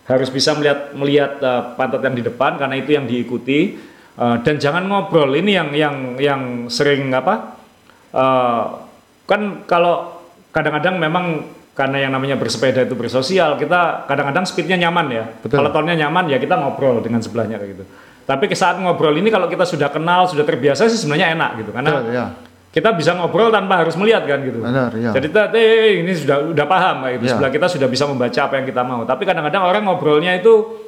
[0.06, 4.56] harus bisa melihat melihat uh, pantat yang di depan karena itu yang diikuti Uh, dan
[4.56, 6.42] jangan ngobrol ini yang yang yang
[6.72, 7.60] sering apa
[8.16, 8.88] uh,
[9.28, 10.24] kan kalau
[10.56, 11.44] kadang-kadang memang
[11.76, 15.60] karena yang namanya bersepeda itu bersosial kita kadang-kadang speednya nyaman ya Betul.
[15.60, 17.84] kalau tonnya nyaman ya kita ngobrol dengan sebelahnya kayak gitu
[18.24, 21.72] tapi ke saat ngobrol ini kalau kita sudah kenal sudah terbiasa sih sebenarnya enak gitu
[21.76, 22.26] karena Betul, ya.
[22.76, 24.60] Kita bisa ngobrol tanpa harus melihat kan gitu.
[24.60, 25.16] Benar, ya.
[25.16, 27.24] Jadi kita eh, ini sudah udah paham kayak gitu.
[27.24, 27.32] Ya.
[27.32, 29.02] Sebelah kita sudah bisa membaca apa yang kita mau.
[29.08, 30.84] Tapi kadang-kadang orang ngobrolnya itu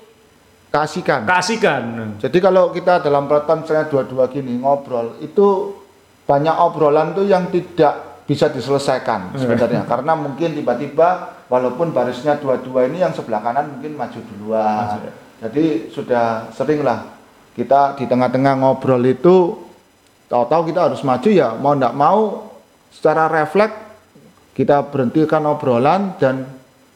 [0.68, 1.24] Kasihkan.
[1.24, 1.84] kasihkan.
[2.20, 5.80] Jadi kalau kita dalam peleton misalnya dua-dua gini ngobrol itu
[6.28, 13.00] banyak obrolan tuh yang tidak bisa diselesaikan sebenarnya karena mungkin tiba-tiba walaupun barisnya dua-dua ini
[13.00, 15.08] yang sebelah kanan mungkin maju duluan.
[15.40, 17.16] Jadi sudah sering lah
[17.56, 19.67] kita di tengah-tengah ngobrol itu
[20.28, 22.20] tahu-tahu kita harus maju ya mau tidak mau
[22.90, 23.76] secara refleks
[24.52, 26.50] kita berhentikan obrolan dan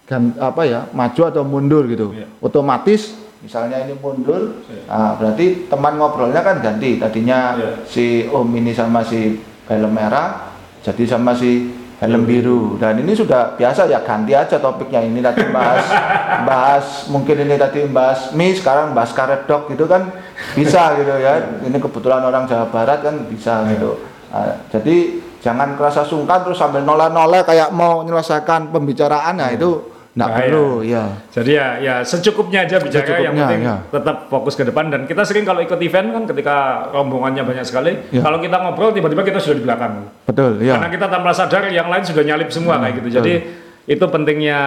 [0.04, 2.28] gan- apa ya maju atau mundur gitu Iya.
[2.40, 7.70] otomatis misalnya ini mundur nah, berarti teman ngobrolnya kan ganti tadinya Iya.
[7.86, 12.76] si om ini sama si helm merah jadi sama si helm biru.
[12.82, 15.06] Dan ini sudah biasa ya ganti aja topiknya.
[15.06, 15.86] Ini tadi bahas
[16.50, 20.10] bahas mungkin ini tadi bahas mie sekarang bahas karet dog gitu kan.
[20.58, 21.62] Bisa gitu ya.
[21.62, 24.02] Ini kebetulan orang Jawa Barat kan bisa gitu.
[24.34, 29.38] Nah, jadi jangan kerasa sungkan terus sambil noleh-noleh kayak mau menyelesaikan pembicaraan.
[29.38, 30.44] Nah itu nggak Bahaya.
[30.44, 33.76] perlu ya Jadi ya ya secukupnya aja bicara yang Secukupnya, penting ya.
[33.90, 36.56] tetap fokus ke depan dan kita sering kalau ikut event kan ketika
[36.92, 38.20] rombongannya banyak sekali, Ya.
[38.20, 40.12] kalau kita ngobrol tiba-tiba kita sudah di belakang.
[40.28, 43.10] betul ya Karena kita tanpa sadar yang lain sudah nyalip semua kayak gitu.
[43.18, 43.34] Jadi
[43.82, 44.60] itu pentingnya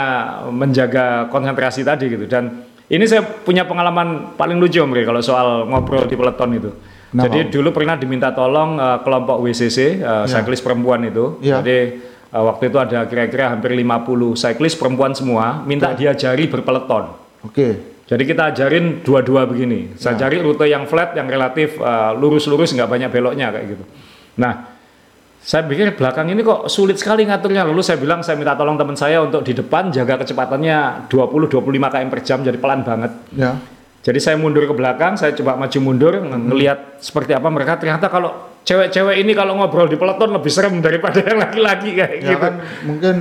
[0.49, 2.25] menjaga konsentrasi tadi gitu.
[2.25, 6.71] Dan ini saya punya pengalaman paling lucu Om kalau soal ngobrol di peleton itu.
[7.15, 11.39] Kenapa, Jadi dulu pernah diminta tolong eh, kelompok WCC, uh, cyclist perempuan itu.
[11.39, 11.63] Ya.
[11.63, 12.03] Jadi
[12.35, 17.15] eh, waktu itu ada kira-kira hampir 50 cyclist perempuan semua minta diajari berpeleton.
[17.47, 19.97] oke Jadi kita ajarin dua-dua begini.
[19.97, 23.85] Saya cari rute yang flat, yang relatif uh, lurus-lurus, nggak banyak beloknya kayak gitu.
[24.45, 24.77] Nah,
[25.41, 27.65] saya pikir belakang ini kok sulit sekali ngaturnya.
[27.65, 32.09] Lalu saya bilang saya minta tolong teman saya untuk di depan jaga kecepatannya 20-25 km
[32.13, 33.13] per jam, jadi pelan banget.
[33.33, 33.57] ya
[34.05, 37.81] Jadi saya mundur ke belakang, saya coba maju mundur, ng- ngelihat seperti apa mereka.
[37.81, 42.33] Ternyata kalau cewek-cewek ini kalau ngobrol di peleton lebih serem daripada yang laki-laki kayak ya
[42.33, 42.41] gitu.
[42.41, 43.15] kan mungkin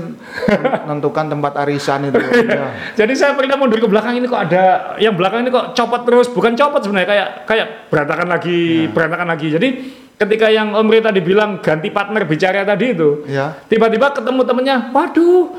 [0.87, 2.19] menentukan tempat arisan itu
[2.51, 2.67] ya.
[2.99, 6.27] Jadi saya pernah mundur ke belakang ini kok ada yang belakang ini kok copot terus,
[6.31, 9.47] bukan copot sebenarnya kayak kayak berantakan lagi, berantakan lagi.
[9.51, 9.67] Jadi
[10.15, 14.77] ketika yang Om Ri tadi bilang ganti partner bicara tadi itu, ya tiba-tiba ketemu temennya,
[14.95, 15.51] waduh,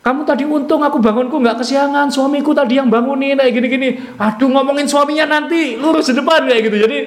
[0.00, 4.00] kamu tadi untung aku bangunku nggak kesiangan, suamiku tadi yang bangunin kayak gini-gini.
[4.16, 6.76] Aduh ngomongin suaminya nanti lurus di depan kayak gitu.
[6.88, 6.98] Jadi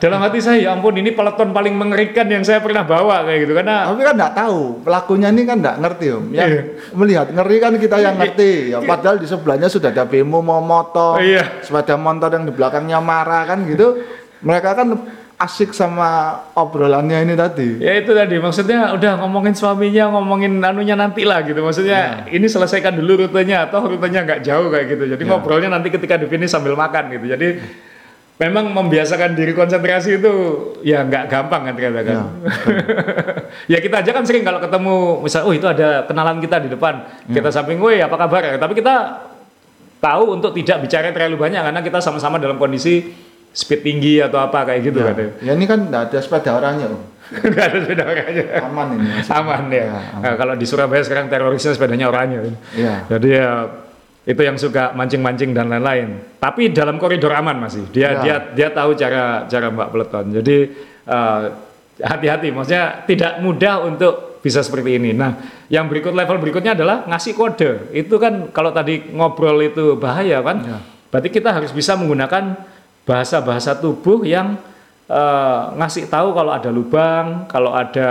[0.00, 3.52] dalam hati saya, ya ampun ini peleton paling mengerikan yang saya pernah bawa kayak gitu
[3.52, 6.62] karena tapi kan nggak tahu pelakunya ini kan nggak ngerti om yang Iya.
[6.96, 11.20] melihat ngeri kan kita yang ngerti ya padahal di sebelahnya sudah ada bemo mau motor
[11.20, 11.60] Iya.
[11.60, 14.00] sepeda motor yang di belakangnya marah kan gitu
[14.40, 14.88] mereka kan
[15.40, 21.24] asik sama obrolannya ini tadi Ya itu tadi maksudnya udah ngomongin suaminya, ngomongin anunya nanti
[21.24, 21.64] lah gitu.
[21.64, 25.04] Maksudnya ini selesaikan dulu rutenya atau rutenya nggak jauh kayak gitu.
[25.16, 27.24] Jadi ngobrolnya nanti ketika di finish sambil makan gitu.
[27.24, 27.48] Jadi
[28.36, 30.32] memang membiasakan diri konsentrasi itu
[30.84, 32.16] ya nggak gampang kan katakan.
[33.66, 37.02] Ya, kita aja kan sering kalau ketemu misal oh itu ada kenalan kita di depan.
[37.26, 39.26] Kita samping, "Woi, apa kabar?" Tapi kita
[39.98, 43.10] tahu untuk tidak bicara terlalu banyak karena kita sama-sama dalam kondisi
[43.50, 45.10] speed tinggi atau apa kayak gitu ya.
[45.10, 45.28] kan.
[45.42, 48.44] ya ini kan nggak ada sepeda orangnya om Nggak ada sepeda orangnya.
[48.62, 49.08] aman ini.
[49.26, 49.84] Aman ya.
[49.86, 52.42] Ya, Nah, kalau di Surabaya sekarang terorisnya sepedanya orangnya.
[52.74, 53.70] ya Jadi ya
[54.20, 56.18] itu yang suka mancing-mancing dan lain-lain.
[56.36, 57.86] Tapi dalam koridor aman masih.
[57.90, 58.20] Dia Ya.
[58.20, 60.24] dia dia tahu cara cara Mbak Peleton.
[60.42, 60.56] Jadi
[61.06, 61.42] eh,
[62.02, 62.48] hati-hati.
[62.50, 65.10] Maksudnya tidak mudah untuk bisa seperti ini.
[65.12, 65.36] Nah,
[65.68, 67.92] yang berikut level berikutnya adalah ngasih kode.
[67.92, 70.56] Itu kan kalau tadi ngobrol itu bahaya kan.
[70.62, 70.78] Ya.
[71.10, 72.54] Berarti kita harus bisa menggunakan
[73.04, 74.56] bahasa-bahasa tubuh yang
[75.10, 78.08] eh, ngasih tahu kalau ada lubang, kalau ada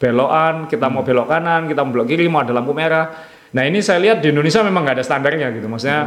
[0.00, 3.12] belokan, kita mau belok kanan, kita mau belok kiri, mau ada lampu merah.
[3.50, 5.66] Nah ini saya lihat di Indonesia memang nggak ada standarnya gitu.
[5.66, 6.00] Maksudnya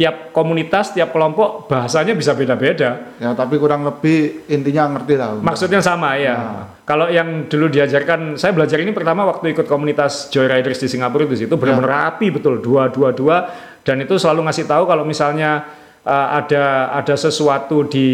[0.00, 3.16] tiap komunitas, tiap kelompok bahasanya bisa beda-beda.
[3.20, 5.36] ya tapi kurang lebih intinya ngerti lah.
[5.40, 6.68] Maksudnya sama ya.
[6.88, 11.44] Kalau yang dulu diajarkan, saya belajar ini pertama waktu ikut komunitas Joyriders di Singapura itu
[11.44, 13.36] situ benar-benar rapi betul dua dua dua
[13.84, 15.68] dan itu selalu ngasih tahu kalau misalnya
[16.06, 18.08] uh, ada ada sesuatu di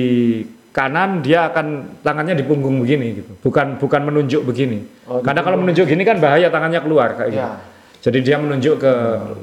[0.76, 3.32] kanan dia akan tangannya di punggung begini gitu.
[3.40, 4.84] Bukan bukan menunjuk begini.
[5.08, 7.40] Oh, Karena kalau menunjuk gini kan bahaya tangannya keluar kayak gitu.
[7.40, 7.56] Ya.
[8.06, 8.92] Jadi dia menunjuk ke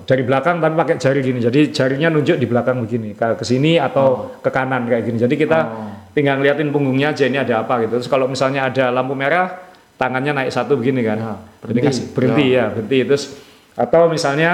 [0.08, 1.44] dari belakang tapi pakai jari gini.
[1.44, 5.18] Jadi jarinya nunjuk di belakang begini, ke ke sini atau ke kanan kayak gini.
[5.20, 5.60] Jadi kita
[6.16, 8.00] tinggal ngeliatin punggungnya aja ini ada apa gitu.
[8.00, 9.52] Terus kalau misalnya ada lampu merah,
[10.00, 11.18] tangannya naik satu begini kan.
[11.18, 11.82] Ya, Jadi berhenti.
[11.84, 13.00] ngasih berhenti ya, berhenti.
[13.04, 13.24] Terus
[13.74, 14.52] atau misalnya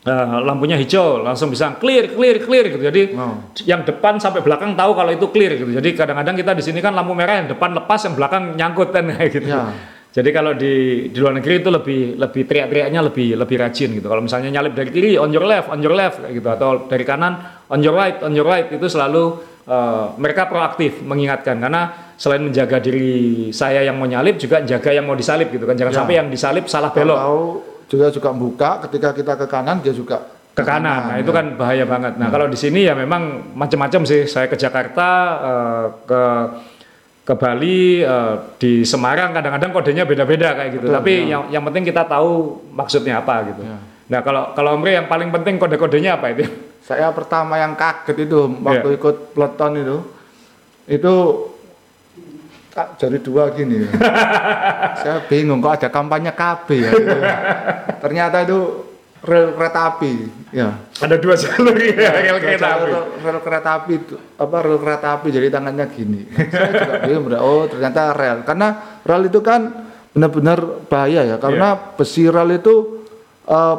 [0.00, 0.10] eh,
[0.40, 2.80] lampunya hijau langsung bisa clear clear clear gitu.
[2.80, 3.36] Jadi Oh.
[3.62, 5.68] yang depan sampai belakang tahu kalau itu clear gitu.
[5.68, 9.04] Jadi kadang-kadang kita di sini kan lampu merah yang depan lepas, yang belakang nyangkut kan
[9.10, 9.48] kayak gitu.
[9.48, 9.68] Ya.
[10.10, 10.74] Jadi kalau di
[11.06, 14.04] di luar negeri itu lebih lebih teriak-teriaknya lebih lebih rajin gitu.
[14.04, 17.04] Kalau misalnya nyalip dari kiri on your left, on your left kayak gitu atau dari
[17.04, 19.38] kanan on your right, on your right itu selalu
[19.70, 21.82] eh, mereka proaktif mengingatkan karena
[22.18, 23.08] selain menjaga diri
[23.50, 25.78] saya yang mau nyalip juga jaga yang mau disalip gitu kan.
[25.78, 25.98] Jangan Ya.
[26.02, 27.18] sampai yang disalip salah belok
[27.90, 30.22] Juga juga buka ketika kita ke kanan dia juga
[30.54, 31.10] ke kanan.
[31.10, 32.14] Nah, itu kan bahaya banget.
[32.22, 34.30] Nah, kalau di sini ya memang macam-macam sih.
[34.30, 35.08] Saya ke Jakarta,
[35.42, 36.22] eh, ke
[37.26, 40.86] ke Bali, eh, di Semarang kadang-kadang kodenya beda-beda kayak gitu.
[40.86, 41.26] Betul, Tapi ya.
[41.34, 43.62] yang yang penting kita tahu maksudnya apa gitu.
[43.66, 43.78] Ya.
[44.10, 46.46] Nah, kalau kalau Omri yang paling penting kode-kodenya apa itu?
[46.82, 48.98] Saya pertama yang kaget itu waktu Iya.
[48.98, 49.96] ikut peleton itu,
[50.90, 51.12] itu
[52.80, 53.84] tak jadi dua gini.
[55.04, 56.92] saya bingung kok ada kampanye KB ya.
[58.00, 58.58] Ternyata itu
[59.20, 60.12] rel kereta api,
[60.48, 60.80] ya.
[60.96, 62.88] Ada dua jalur ya, rel kereta api.
[62.88, 66.20] Rel, rel kereta api itu apa rel kereta api jadi tangannya gini.
[66.52, 68.38] saya juga bingung oh ternyata rel.
[68.48, 68.68] Karena
[69.04, 69.60] rel itu kan
[70.10, 71.94] benar-benar bahaya ya karena Iya.
[72.00, 72.74] besi rel itu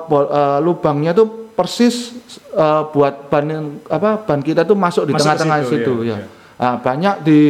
[0.08, 2.14] bo- eh, lubangnya tuh persis
[2.54, 6.18] eh, buat ban yang- apa ban kita tuh masuk di tengah-tengah situ, situ, iya, ya.
[6.22, 6.28] iya.
[6.62, 7.42] Nah, banyak di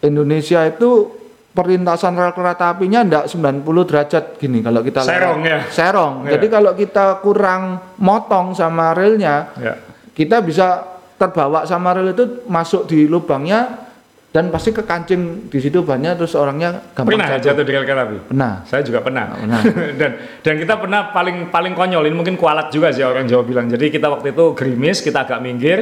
[0.00, 5.10] Indonesia itu perlintasan rel kereta apinya enggak 90 derajat gini kalau kita lewat.
[5.10, 5.58] Serong ya?
[5.68, 6.14] Serong.
[6.24, 6.30] Iya.
[6.38, 7.62] Jadi kalau kita kurang
[7.98, 9.74] motong sama relnya, Ya.
[10.14, 10.86] kita bisa
[11.18, 13.90] terbawa sama rel itu masuk di lubangnya
[14.30, 17.82] dan pasti ke kancing di situ banyak terus orangnya gampang Pernah ya jatuh di rel
[17.82, 18.18] kereta api?
[18.30, 18.52] Pernah.
[18.64, 19.24] Saya juga pernah.
[19.34, 19.60] Pernah.
[20.00, 20.10] dan
[20.40, 23.66] dan kita pernah paling paling konyol ini mungkin kualat juga sih orang Jawa bilang.
[23.66, 25.78] Jadi kita waktu itu gerimis, kita agak minggir,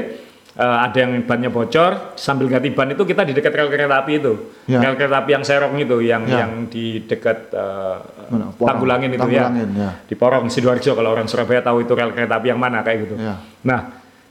[0.59, 4.12] eh, ada yang bannya bocor, sambil ganti ban itu kita di dekat rel kereta api
[4.18, 4.33] itu.
[4.66, 4.83] Ya.
[4.83, 6.42] Rel kereta api yang serong itu, yang Ya.
[6.44, 7.55] yang di dekat
[8.29, 8.53] Mana?
[8.53, 8.68] Porong.
[8.68, 9.83] Tanggulangin itu Tanggulangin, ya.
[9.87, 9.90] ya.
[10.05, 13.14] Di Porong Sidoarjo kalau orang Surabaya tahu itu rel kereta api yang mana kayak gitu.
[13.16, 13.40] Ya.
[13.64, 13.81] Nah,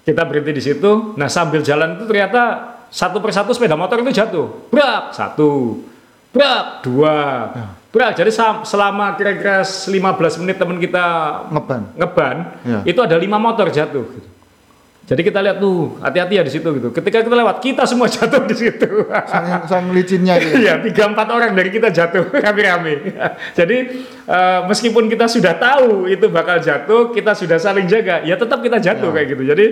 [0.04, 1.16] kita berhenti di situ.
[1.16, 2.44] Nah, sambil jalan itu ternyata
[2.88, 4.70] satu persatu sepeda motor itu jatuh.
[4.70, 5.82] Brak, satu.
[6.30, 7.16] Brak, dua.
[7.90, 8.14] Brak.
[8.14, 8.30] Jadi
[8.62, 11.06] selama kira-kira 15 menit teman kita
[11.50, 11.82] Ngeban.
[11.98, 12.80] ngeban, Ya.
[12.86, 14.06] itu ada lima motor jatuh.
[14.06, 14.28] gitu.
[15.08, 16.92] Jadi kita lihat tuh, hati-hati ya di situ gitu.
[16.92, 19.08] Ketika kita lewat, kita semua jatuh di situ.
[19.08, 20.60] Sang, sang licinnya itu.
[20.60, 23.16] Iya, tiga empat orang dari kita jatuh rame-rame.
[23.56, 23.78] Jadi
[24.28, 28.84] eh, meskipun kita sudah tahu itu bakal jatuh, kita sudah saling jaga, ya tetap kita
[28.84, 29.16] jatuh Ya.
[29.16, 29.44] kayak gitu.
[29.48, 29.66] Jadi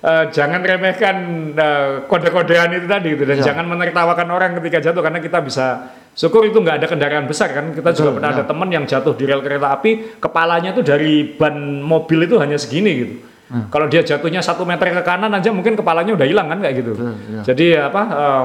[0.00, 1.16] eh, jangan remehkan
[1.52, 3.52] eh, kode-kodean itu tadi gitu dan Ya.
[3.52, 7.76] jangan menertawakan orang ketika jatuh karena kita bisa syukur itu nggak ada kendaraan besar kan.
[7.76, 8.36] Kita juga Betul, pernah ya.
[8.40, 11.52] ada teman yang jatuh di rel kereta api, kepalanya tuh dari ban
[11.84, 13.14] mobil itu hanya segini gitu.
[13.50, 13.66] Hmm.
[13.66, 16.94] Kalau dia jatuhnya satu meter ke kanan aja mungkin kepalanya udah hilang kan kayak gitu.
[16.94, 17.42] Betul, ya.
[17.42, 18.02] Jadi apa?
[18.06, 18.44] eh,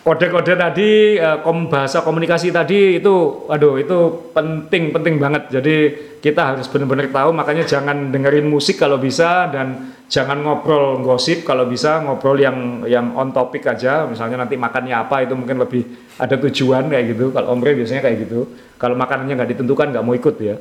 [0.00, 5.76] kode-kode tadi eh, kom bahasa komunikasi tadi itu aduh itu penting penting banget jadi
[6.24, 11.68] kita harus benar-benar tahu makanya jangan dengerin musik kalau bisa dan jangan ngobrol gosip kalau
[11.68, 15.84] bisa ngobrol yang yang on topic aja misalnya nanti makannya apa itu mungkin lebih
[16.16, 18.48] ada tujuan kayak gitu kalau omre biasanya kayak gitu
[18.80, 20.56] kalau makanannya nggak ditentukan nggak mau ikut ya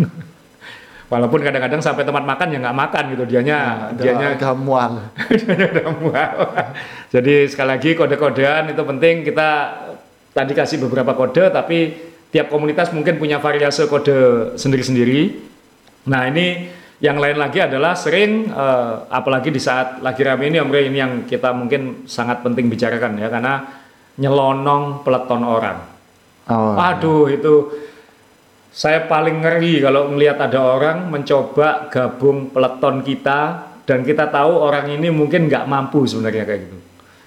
[1.10, 5.10] walaupun kadang-kadang sampai tempat makan ya nggak makan gitu dianya dianya Ada mual.
[5.74, 6.34] Udah mual.
[7.10, 9.48] Jadi sekali lagi kode-kodean itu penting kita
[10.30, 11.98] tadi kasih beberapa kode tapi
[12.30, 15.50] tiap komunitas mungkin punya variasi kode sendiri-sendiri.
[16.06, 20.70] Nah ini yang lain lagi adalah sering eh, apalagi di saat lagi rame ini Om
[20.70, 23.66] Rey, ini yang kita mungkin sangat penting bicarakan ya karena
[24.14, 25.78] nyelonong peleton orang.
[26.50, 27.52] Oh, Aduh itu
[28.70, 34.94] saya paling ngeri kalau melihat ada orang mencoba gabung peleton kita dan kita tahu orang
[34.94, 36.78] ini mungkin nggak mampu sebenarnya kayak gitu.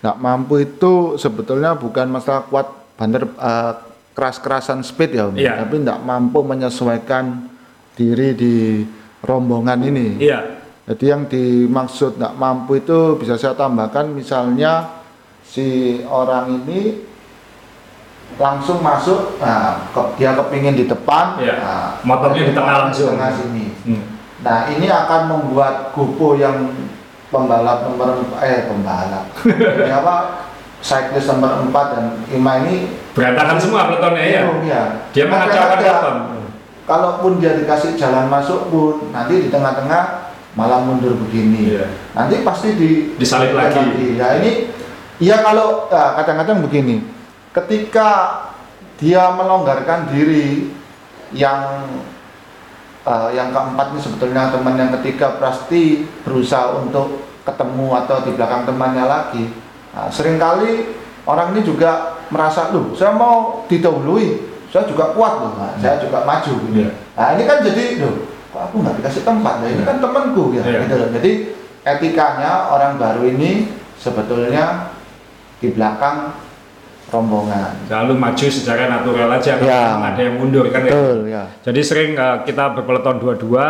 [0.03, 3.73] nggak mampu itu sebetulnya bukan masalah kuat bandar eh,
[4.13, 5.35] keras-kerasan speed ya, Om.
[5.35, 5.53] Iya.
[5.65, 7.49] tapi nggak mampu menyesuaikan
[7.93, 8.55] diri di
[9.25, 10.07] rombongan ini.
[10.21, 10.39] Iya,
[10.83, 14.99] Jadi yang dimaksud nggak mampu itu bisa saya tambahkan misalnya
[15.47, 16.99] si orang ini
[18.35, 21.55] langsung masuk, nah, ke- dia kepingin di depan, Iya.
[21.59, 23.13] nah, Motornya di tengah langsung.
[23.13, 23.65] tengah sini.
[23.85, 24.03] Hmm.
[24.43, 26.73] Nah ini akan membuat Gupo yang
[27.29, 29.31] pembalap nomor eh pembalap,
[29.79, 30.45] ini apa
[30.83, 34.41] cyclist nomor 4 dan Ima ini berantakan semua peletonnya ya.
[34.61, 34.81] ya.
[35.09, 36.15] Dia mengacaukan peleton.
[36.83, 41.79] Kalaupun dia dikasih jalan masuk pun nanti di tengah-tengah malah mundur begini.
[41.79, 41.87] Iya.
[42.11, 43.79] Nanti pasti di Disalip lagi.
[44.19, 44.67] Ya ini
[45.23, 46.99] ya kalau ya, kadang-kadang begini.
[47.53, 48.09] Ketika
[48.97, 50.73] dia melonggarkan diri
[51.33, 51.85] yang
[53.05, 58.63] eh, yang keempat ini sebetulnya teman yang ketiga pasti berusaha untuk ketemu atau di belakang
[58.65, 59.45] temannya lagi.
[59.93, 60.97] Nah, sering kali
[61.29, 66.25] orang ini juga merasa loh saya mau didahului saya juga kuat loh nah, saya juga
[66.25, 66.81] maju gitu.
[66.81, 66.89] Iya.
[67.13, 68.15] Nah ini kan jadi loh
[68.49, 69.85] kok aku nggak dikasih tempat nah, ini Iya.
[69.85, 71.09] kan temanku ya gitu loh.
[71.13, 71.31] Jadi
[71.83, 74.95] etikanya orang baru ini sebetulnya
[75.61, 76.33] di belakang
[77.13, 77.85] rombongan.
[77.85, 79.93] Selalu maju secara natural aja, Ya.
[79.93, 80.81] kalau ada yang mundur kan.
[80.81, 80.89] ya.
[80.89, 81.43] Betul ya.
[81.61, 83.67] Jadi sering uh, kita berpeleton dua-dua,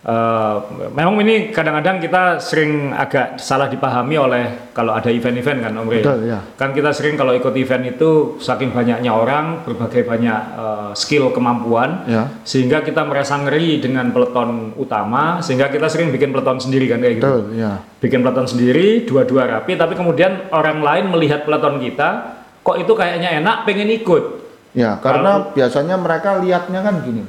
[0.00, 0.56] Eh,
[0.96, 6.00] memang ini kadang-kadang kita sering agak salah dipahami oleh kalau ada event-event kan Om Rey.
[6.00, 6.40] Betul, ya.
[6.56, 12.08] Kan kita sering kalau ikut event itu saking banyaknya orang, berbagai banyak eh, skill kemampuan,
[12.08, 12.32] Ya.
[12.48, 17.20] sehingga kita merasa ngeri dengan peleton utama, sehingga kita sering bikin peleton sendiri kan kayak
[17.20, 17.28] gitu.
[17.28, 17.72] Betul, ya.
[18.00, 23.40] Bikin peleton sendiri, dua-dua rapi, tapi kemudian orang lain melihat peleton kita, kok itu kayaknya
[23.40, 24.24] enak, pengen ikut.
[24.70, 27.26] Ya, karena biasanya mereka lihatnya kan gini.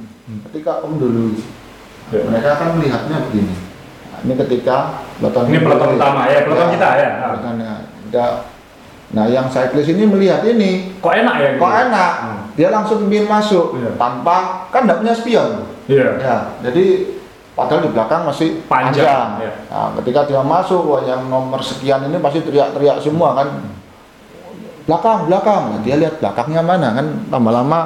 [0.50, 1.26] Ketika Om dulu,
[2.12, 2.22] Ya.
[2.28, 3.56] mereka kan melihatnya begini.
[4.12, 4.78] Nah, ini ketika
[5.18, 7.10] peleton Ini peleton utama ya, peleton kita ya.
[7.26, 7.72] peletonnya.
[8.12, 8.40] Ada-
[9.12, 11.50] Nah, yang cyclist ini melihat ini, Kok enak ya?
[11.52, 11.60] gitu?
[11.60, 12.42] kok enak, Hmm.
[12.56, 13.92] dia langsung ingin masuk Iya.
[14.00, 15.50] tanpa kan tidak punya spion.
[15.92, 16.08] Iya.
[16.16, 17.12] Ya, jadi
[17.52, 19.30] padahal di belakang masih Panjang, panjang.
[19.44, 19.52] ya.
[19.68, 23.48] Nah, ketika dia masuk, wah yang nomor sekian ini pasti teriak-teriak semua kan.
[24.84, 25.62] Belakang, belakang.
[25.70, 27.80] Nah, dia lihat belakangnya mana kan lama-lama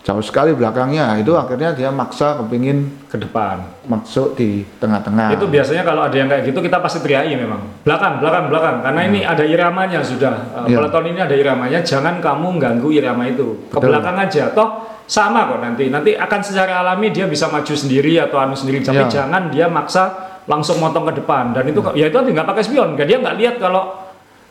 [0.00, 1.14] jauh sekali belakangnya.
[1.16, 3.60] Itu akhirnya dia maksa kepingin Ke depan.
[3.84, 5.34] masuk di tengah-tengah.
[5.34, 7.82] Itu biasanya kalau ada yang kayak gitu kita pasti teriaki memang.
[7.82, 8.76] Belakang, belakang, belakang.
[8.80, 10.34] Karena ini ada iramanya sudah.
[10.54, 10.78] Uh, Iya.
[10.78, 11.78] Peleton ini ada iramanya.
[11.82, 13.66] Jangan kamu ganggu irama itu.
[13.68, 13.90] Ke Betul.
[13.92, 14.44] belakang aja.
[14.54, 14.68] Toh
[15.04, 15.90] sama kok nanti.
[15.90, 18.80] Nanti akan secara alami dia bisa maju sendiri atau anu sendiri.
[18.80, 19.10] Tapi Iya.
[19.10, 20.04] jangan dia maksa
[20.48, 21.52] langsung motong ke depan.
[21.52, 22.96] Dan itu ya itu nggak pakai spion.
[22.96, 23.99] Dia nggak lihat kalau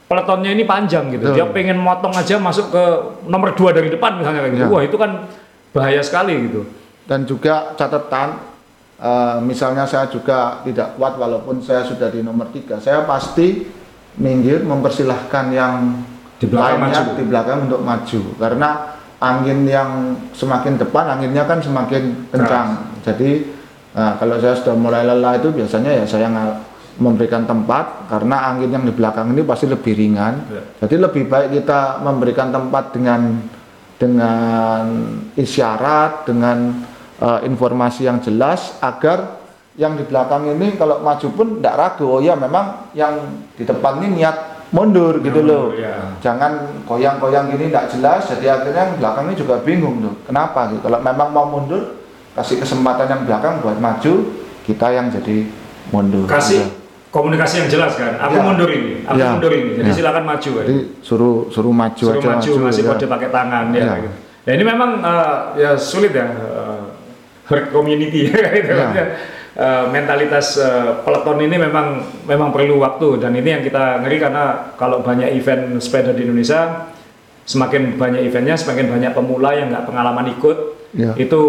[0.09, 1.29] peletonnya ini panjang gitu.
[1.29, 1.37] Betul.
[1.37, 2.83] Dia pengen motong aja masuk ke
[3.29, 4.65] nomor dua dari depan misalnya kayak gitu.
[4.65, 4.73] Iya.
[4.73, 5.11] Wah itu kan
[5.69, 6.65] bahaya sekali gitu.
[7.09, 8.37] dan juga catatan
[9.01, 13.65] eh, misalnya saya juga tidak kuat walaupun saya sudah di nomor tiga saya pasti
[14.17, 16.05] minggir mempersilahkan yang
[16.39, 17.11] Di belakang lainnya maju.
[17.17, 18.69] di belakang untuk maju karena
[19.19, 22.69] angin yang semakin depan anginnya kan semakin kencang
[23.05, 23.31] jadi
[23.93, 26.29] nah, kalau saya sudah mulai lelah itu biasanya ya saya
[26.99, 30.61] memberikan tempat karena angin yang di belakang ini pasti lebih ringan Ya.
[30.83, 33.39] jadi lebih baik kita memberikan tempat dengan
[33.99, 34.83] dengan
[35.35, 36.71] isyarat, dengan
[37.19, 39.39] eh, informasi yang jelas agar
[39.75, 42.07] yang di belakang ini kalau maju pun tidak ragu.
[42.07, 45.75] Oh ya memang yang di depan ini niat mundur gitu loh.
[45.75, 46.15] ya.
[46.23, 48.27] Jangan goyang-goyang gini tidak jelas.
[48.27, 50.15] Jadi akhirnya yang belakang ini juga bingung tuh.
[50.27, 50.71] Kenapa?
[50.71, 50.83] Gitu.
[50.83, 51.99] Kalau memang mau mundur,
[52.39, 54.13] kasih kesempatan yang belakang buat maju,
[54.63, 55.47] kita yang jadi
[55.91, 56.23] mundur.
[56.27, 56.78] kasih Gitu.
[57.09, 58.43] Komunikasi yang jelas kan aku Ya.
[58.45, 59.33] mundur ini aku Ya.
[59.33, 59.95] mundur ini jadi Ya.
[59.97, 62.89] silakan maju kan Jadi suruh suruh maju suruh aja maju ngasih ya.
[62.93, 63.93] kode pakai tangan ya, Ya.
[63.97, 64.09] gitu.
[64.45, 66.81] ya ini memang eh, ya sulit ya eh,
[67.49, 69.05] herd community gitu Ya.
[69.59, 74.43] Eh, mentalitas eh, peleton ini memang memang perlu waktu dan ini yang kita ngeri karena
[74.77, 76.87] kalau banyak event sepeda di Indonesia
[77.43, 80.57] semakin banyak eventnya semakin banyak pemula yang nggak pengalaman ikut
[80.89, 81.13] Ya.
[81.17, 81.41] itu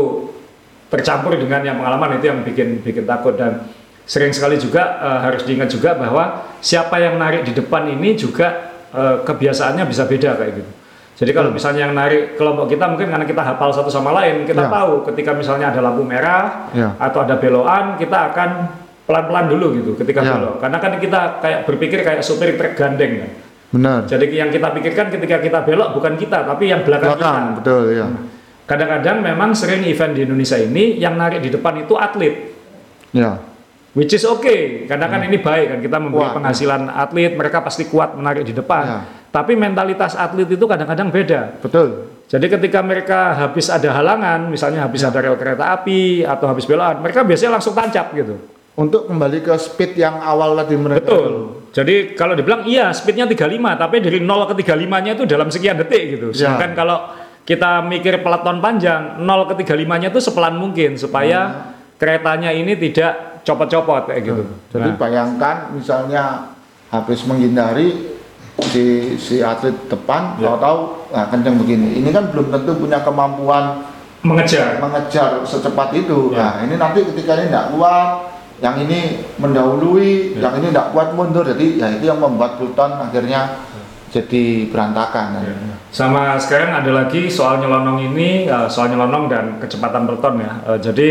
[0.88, 3.68] tercampur dengan yang pengalaman itu yang bikin bikin takut dan
[4.10, 8.74] sering sekali juga eh, harus diingat juga bahwa siapa yang narik di depan ini juga
[8.90, 10.72] eh, kebiasaannya bisa beda kayak gitu.
[11.20, 14.66] Jadi kalau misalnya yang narik kelompok kita mungkin karena kita hafal satu sama lain, kita
[14.66, 14.72] Ya.
[14.72, 16.96] tahu ketika misalnya ada lampu merah Ya.
[16.96, 18.50] atau ada belokan, kita akan
[19.04, 20.32] pelan-pelan dulu gitu ketika Ya.
[20.32, 20.64] belok.
[20.64, 23.30] Karena kan kita kayak berpikir kayak supir truk gandeng kan.
[23.70, 24.00] Benar.
[24.08, 27.56] Jadi yang kita pikirkan ketika kita belok bukan kita, tapi yang belakang, Belakang, kita.
[27.62, 28.06] betul ya.
[28.64, 32.54] Kadang-kadang memang sering event di Indonesia ini yang narik di depan itu atlet.
[33.12, 33.49] Ya.
[33.90, 37.90] Which is okay, karena kan ini baik kan kita memberi Kuat, penghasilan atlet, mereka pasti
[37.90, 38.84] kuat menarik di depan.
[38.86, 39.00] Ya.
[39.34, 41.58] Tapi mentalitas atlet itu kadang-kadang beda.
[41.58, 42.06] Betul.
[42.30, 47.02] Jadi ketika mereka habis ada halangan, misalnya habis ada rel kereta api atau habis belokan,
[47.02, 48.38] mereka biasanya langsung tancap gitu.
[48.78, 51.10] Untuk kembali ke speed yang awal tadi mereka.
[51.10, 51.30] Betul.
[51.74, 56.02] Jadi kalau dibilang iya speednya 35, tapi dari 0 ke 35-nya itu dalam sekian detik
[56.14, 56.30] gitu.
[56.30, 56.54] Ya.
[56.54, 56.98] Sedangkan kalau
[57.42, 64.08] kita mikir peleton panjang, 0 ke 35-nya itu sepelan mungkin supaya keretanya ini tidak copot-copot
[64.08, 64.44] kayak gitu.
[64.70, 64.96] Jadi Nah.
[64.96, 66.22] bayangkan misalnya
[66.90, 68.12] habis menghindari
[68.60, 70.52] si si atlet depan Ya.
[70.52, 70.78] tahu-tahu
[71.10, 71.96] nah kenceng begini.
[71.98, 73.88] Ini kan belum tentu punya kemampuan
[74.20, 74.76] mengejar.
[74.78, 76.36] mengejar secepat itu.
[76.36, 76.38] Ya.
[76.38, 78.08] Nah, ini nanti ketika ini tidak kuat,
[78.60, 80.52] yang ini mendahului, Ya.
[80.52, 81.40] yang ini tidak kuat mundur.
[81.42, 83.64] Jadi ya itu yang membuat Pluton akhirnya
[84.12, 85.40] jadi berantakan.
[85.40, 85.54] Ya.
[85.88, 90.52] Sama sekarang ada lagi soal nyelonong ini, eh, soal nyelonong dan kecepatan peleton ya.
[90.68, 91.08] Eh, Jadi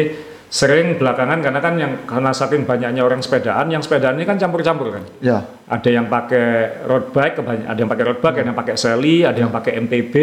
[0.50, 4.89] sering belakangan karena kan yang karena saking banyaknya orang sepedaan, yang sepedaan ini kan campur-campur
[4.89, 5.04] kan.
[5.22, 9.22] Ya, Ada yang pakai road bike, ada yang pakai road bike, ada yang pakai Sally,
[9.22, 10.14] ada yang pakai MTB,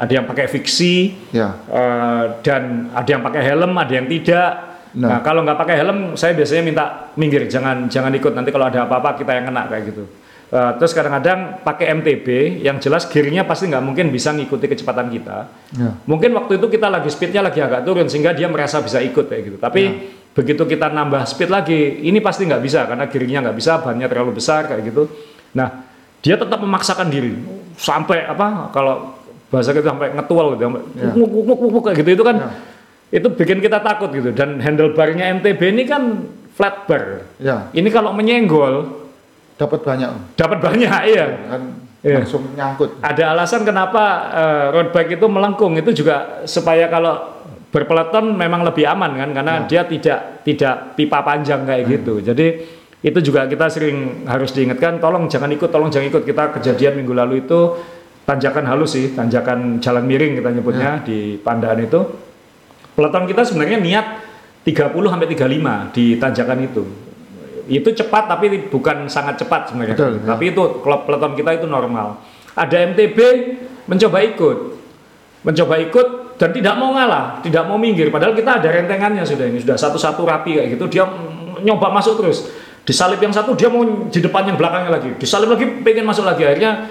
[0.00, 0.96] ada yang pakai fiksi,
[1.36, 1.52] ya.
[1.68, 4.50] eh, dan ada yang pakai helm, ada yang tidak.
[4.96, 5.20] Nah, Nah.
[5.20, 6.84] kalau nggak pakai helm, saya biasanya minta
[7.20, 8.32] minggir, jangan jangan ikut.
[8.32, 10.08] Nanti kalau ada apa-apa kita yang kena kayak gitu.
[10.48, 12.26] Eh, terus kadang-kadang pakai MTB,
[12.64, 15.44] yang jelas gearnya pasti nggak mungkin bisa ngikuti kecepatan kita.
[15.76, 15.92] Ya.
[16.08, 19.42] Mungkin waktu itu kita lagi speednya lagi agak turun sehingga dia merasa bisa ikut kayak
[19.44, 19.56] gitu.
[19.60, 19.82] Tapi
[20.32, 24.40] begitu kita nambah speed lagi, ini pasti nggak bisa karena gearnya nggak bisa, bannya terlalu
[24.40, 25.12] besar kayak gitu.
[25.52, 25.84] Nah,
[26.24, 27.36] dia tetap memaksakan diri
[27.76, 28.72] sampai apa?
[28.72, 29.20] Kalau
[29.52, 30.82] bahasa kita sampai ngetual gitu, sampai
[31.12, 33.20] wuk, wuk, wuk, wuk, kayak gitu itu kan Ya.
[33.20, 34.32] itu bikin kita takut gitu.
[34.32, 36.24] Dan handlebarnya MTB ini kan
[36.56, 37.28] flat bar.
[37.36, 39.07] Ya, Ini kalau menyenggol
[39.58, 40.10] dapat banyak.
[40.38, 41.26] Dapat banyak iya.
[41.50, 41.62] Kan
[41.98, 42.22] Iya.
[42.22, 43.02] langsung nyangkut.
[43.02, 47.42] Ada alasan kenapa eh, road bike itu melengkung itu juga supaya kalau
[47.74, 52.22] berpeleton memang lebih aman kan karena dia tidak tidak pipa panjang kayak gitu.
[52.22, 52.46] Jadi
[53.02, 57.14] itu juga kita sering harus diingatkan tolong jangan ikut tolong jangan ikut kita kejadian minggu
[57.14, 57.78] lalu itu
[58.26, 62.00] tanjakan halus sih tanjakan jalan miring kita nyebutnya di Pandaan itu
[62.98, 64.06] peleton kita sebenarnya niat
[64.66, 66.82] 30 sampai 35 di tanjakan itu
[67.68, 69.94] itu cepat tapi bukan sangat cepat sebenarnya.
[69.94, 70.34] Betul, ya.
[70.34, 72.18] tapi itu klub peleton kita itu normal.
[72.56, 73.18] Ada MTB
[73.84, 74.58] mencoba ikut.
[75.44, 76.06] Mencoba ikut
[76.40, 78.08] dan tidak mau ngalah tidak mau minggir.
[78.08, 80.84] Padahal kita ada rentengannya sudah ini sudah satu-satu rapi kayak gitu.
[80.88, 81.04] Dia
[81.62, 82.48] nyoba masuk terus.
[82.88, 85.10] Disalip yang satu dia mau di depan yang belakangnya lagi.
[85.20, 86.48] Disalip lagi pengen masuk lagi.
[86.48, 86.88] Akhirnya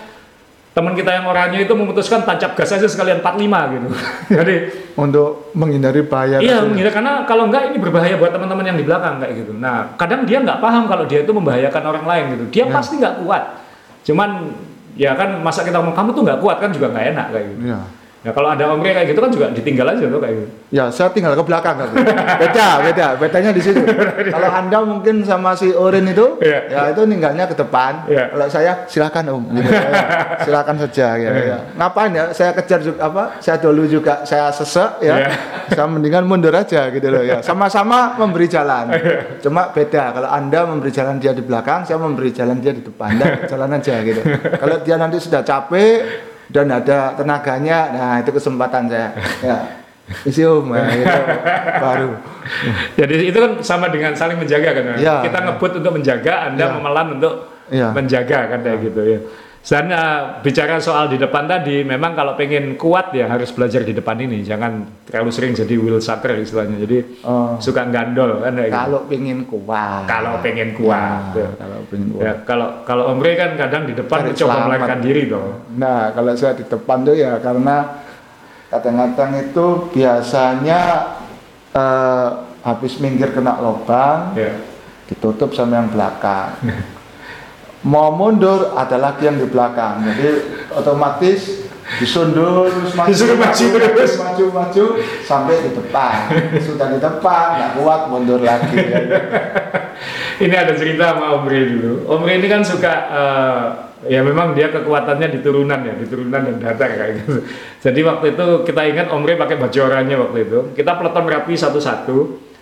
[0.77, 3.87] teman kita yang orangnya itu memutuskan tancap gas aja sekalian 45 gitu
[4.37, 4.55] jadi
[4.97, 6.41] Untuk menghindari bahaya.
[6.41, 9.53] Iya, mengira karena kalau enggak ini berbahaya buat teman-teman yang di belakang kayak gitu.
[9.53, 12.43] Nah, kadang dia nggak paham kalau dia itu membahayakan orang lain gitu.
[12.49, 12.73] Dia Ya.
[12.73, 13.61] pasti nggak kuat.
[14.01, 14.57] Cuman
[14.97, 17.61] ya kan masa kita ngomong kamu tuh nggak kuat kan juga nggak enak kayak gitu.
[17.69, 17.79] Iya.
[18.25, 20.49] Ya kalau ada omre kayak gitu kan juga ditinggal aja tuh kayak gitu.
[20.67, 21.87] Ya, saya tinggal ke belakang kan.
[22.41, 23.07] Beda, beda.
[23.15, 23.79] Bedanya di situ.
[24.33, 26.59] Kalau Anda mungkin sama si Orin itu, Iya.
[26.67, 28.03] ya itu ninggalnya ke depan.
[28.09, 28.27] Iya.
[28.35, 29.43] Kalau saya silakan Om.
[29.55, 30.03] Gitu, ya.
[30.43, 31.57] Silakan saja ya, ya.
[31.79, 32.23] Ngapain ya?
[32.35, 33.23] Saya kejar juga apa?
[33.39, 35.15] Saya dulu juga saya sesek ya.
[35.23, 35.29] Iya.
[35.71, 37.39] Saya mendingan mundur aja gitu loh ya.
[37.39, 38.91] Sama-sama memberi jalan.
[38.91, 39.39] Iya.
[39.39, 43.15] Cuma beda kalau Anda memberi jalan dia di belakang, saya memberi jalan dia di depan.
[43.15, 44.19] Anda jalan aja gitu.
[44.59, 49.11] Kalau dia nanti sudah capek dan ada tenaganya, nah itu kesempatan saya.
[49.43, 49.57] Ya.
[50.23, 51.21] Isi om, nah, gitu.
[51.83, 52.11] baru.
[52.95, 54.95] Jadi itu kan sama dengan saling menjaga kan.
[54.95, 56.73] Iya, kita ngebut untuk menjaga, Anda Iya.
[56.79, 57.33] memelan untuk
[57.67, 57.87] Iya.
[57.91, 59.19] menjaga kan kayak gitu ya.
[59.67, 63.91] Dan uh, bicara soal di depan tadi, memang kalau pengen kuat ya harus belajar di
[63.91, 66.79] depan ini, jangan terlalu sering jadi wheel sucker istilahnya.
[66.79, 67.59] Jadi Oh.
[67.59, 68.71] suka gandol kan gitu.
[68.71, 70.07] Kalau pengen kuat.
[70.07, 71.35] Kalau pengen kuat.
[71.35, 72.23] Ya, kalau pengen kuat.
[72.23, 74.63] Ya, kalau kalau Omre kan kadang di depan Cari selamat.
[74.71, 75.47] melarikan diri toh.
[75.75, 77.75] Nah, kalau saya di depan tuh ya karena
[78.71, 80.79] kadang-kadang itu biasanya
[81.75, 82.27] eh,
[82.63, 84.55] habis minggir kena lubang, Ya.
[85.11, 86.55] ditutup sama yang belakang.
[87.85, 90.41] Mau mundur ada lagi yang di belakang, jadi
[90.73, 91.69] otomatis
[92.01, 94.11] disundur terus maju, Disuruh maju terus.
[94.19, 94.85] maju maju
[95.23, 96.15] sampai di depan.
[96.59, 98.75] Sudah di depan nggak kuat mundur lagi.
[98.75, 98.99] ya.
[100.43, 102.05] Ini ada cerita sama Omre dulu.
[102.05, 103.65] Omre ini kan suka eh,
[104.13, 107.41] ya memang dia kekuatannya di turunan ya, di turunan dan datar kayak gitu.
[107.81, 110.59] Jadi waktu itu kita ingat Omre pakai baju oranye waktu itu.
[110.77, 112.17] Kita peleton rapi satu-satu.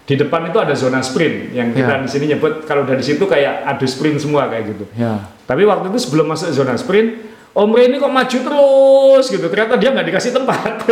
[0.05, 2.01] Di depan itu ada zona sprint yang kita Ya.
[2.01, 4.85] di sini nyebut kalau udah di situ kayak adu sprint semua kayak gitu.
[4.93, 5.17] Ya.
[5.49, 9.47] Tapi waktu itu sebelum masuk zona sprint, Omre ini kok maju terus gitu.
[9.49, 10.85] Ternyata dia nggak dikasih tempat.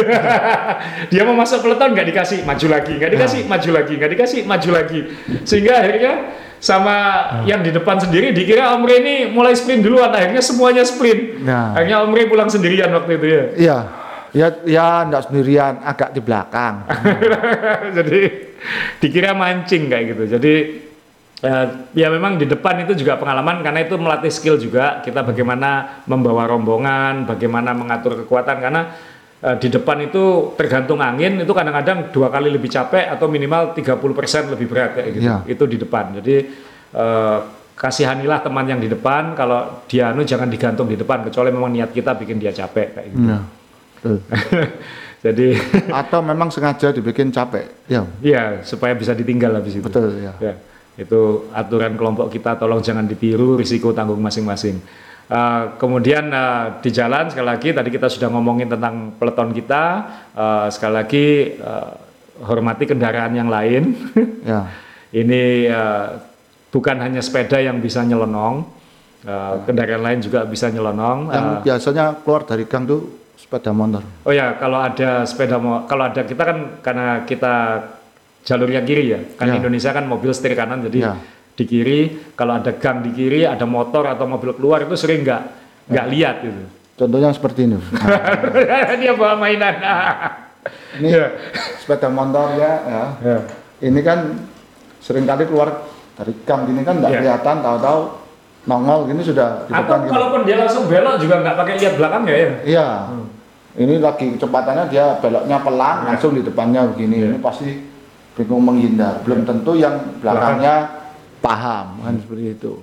[1.13, 4.69] dia mau masuk peloton nggak dikasih, maju lagi, nggak dikasih, maju lagi, nggak dikasih, maju
[4.71, 4.99] lagi.
[5.43, 6.13] Sehingga akhirnya
[6.63, 6.95] sama
[7.43, 10.09] yang di depan sendiri dikira Omre ini mulai sprint duluan.
[10.09, 11.43] Akhirnya semuanya sprint.
[11.43, 11.75] Nah.
[11.75, 13.43] Akhirnya Omre pulang sendirian waktu itu ya.
[13.59, 13.77] Iya.
[14.33, 16.89] Ya, ya enggak sendirian, agak di belakang.
[17.97, 18.21] Jadi
[18.97, 20.23] dikira mancing kayak gitu.
[20.37, 20.53] Jadi
[21.45, 26.01] eh, ya memang di depan itu juga pengalaman karena itu melatih skill juga kita bagaimana
[26.09, 28.81] membawa rombongan, bagaimana mengatur kekuatan karena
[29.37, 34.49] eh, di depan itu tergantung angin itu kadang-kadang dua kali lebih capek atau minimal 30%
[34.49, 35.29] lebih berat kayak gitu.
[35.29, 35.37] Iya.
[35.45, 36.17] Itu di depan.
[36.17, 36.35] Jadi
[36.89, 37.39] eh,
[37.77, 41.93] kasihanilah teman yang di depan kalau dia anu jangan digantung di depan kecuali memang niat
[41.93, 43.29] kita bikin dia capek kayak gitu.
[43.29, 43.61] Iya.
[45.25, 45.55] Jadi
[46.03, 47.71] Atau memang sengaja dibikin capek.
[47.87, 49.83] Ya, Iya, supaya bisa ditinggal habis itu.
[49.83, 50.35] betul ya.
[50.43, 50.53] Ya,
[50.99, 54.83] itu aturan kelompok kita, tolong jangan ditiru, risiko tanggung masing-masing.
[55.23, 59.83] Eh, kemudian eh, di jalan sekali lagi tadi kita sudah ngomongin tentang peleton kita,
[60.35, 61.25] eh, sekali lagi
[61.55, 61.91] eh,
[62.43, 63.83] hormati kendaraan yang lain.
[64.43, 64.67] Ya.
[65.15, 65.41] Ini
[65.71, 66.07] eh,
[66.67, 68.67] bukan hanya sepeda yang bisa nyelonong,
[69.23, 71.31] eh, kendaraan lain juga bisa nyelonong.
[71.31, 73.22] Yang Eh, biasanya keluar dari gang tuh
[73.53, 74.01] sepeda motor.
[74.25, 77.85] Oh ya, kalau ada sepeda mo kalau ada kita kan karena kita
[78.41, 79.19] jalurnya kiri ya.
[79.37, 79.61] Kan Ya.
[79.61, 81.13] Indonesia kan mobil setir kanan jadi Ya.
[81.53, 85.41] di kiri kalau ada gang di kiri ada motor atau mobil keluar itu sering nggak
[85.85, 86.65] nggak lihat gitu.
[86.97, 87.77] Contohnya seperti ini.
[89.05, 89.75] Dia bawa mainan.
[90.97, 91.29] ini Ya.
[91.77, 93.03] sepeda motor ya, ya.
[93.21, 93.37] Ya.
[93.85, 94.33] Ini kan
[94.97, 95.85] sering kali keluar
[96.17, 97.19] dari gang gini kan nggak Ya.
[97.21, 98.01] kelihatan, tahu-tahu
[98.65, 102.23] nongol gini sudah di Atau depan kalaupun dia langsung belok juga nggak pakai lihat belakang
[102.25, 102.49] ya ya.
[102.65, 102.87] Iya.
[103.73, 106.13] Ini lagi kecepatannya dia beloknya pelan, Ya.
[106.13, 107.15] langsung di depannya begini.
[107.17, 107.27] Ya.
[107.33, 107.69] Ini pasti
[108.37, 109.25] bingung menghindar.
[109.25, 111.01] Belum tentu yang belakangnya
[111.41, 112.73] paham kan seperti itu.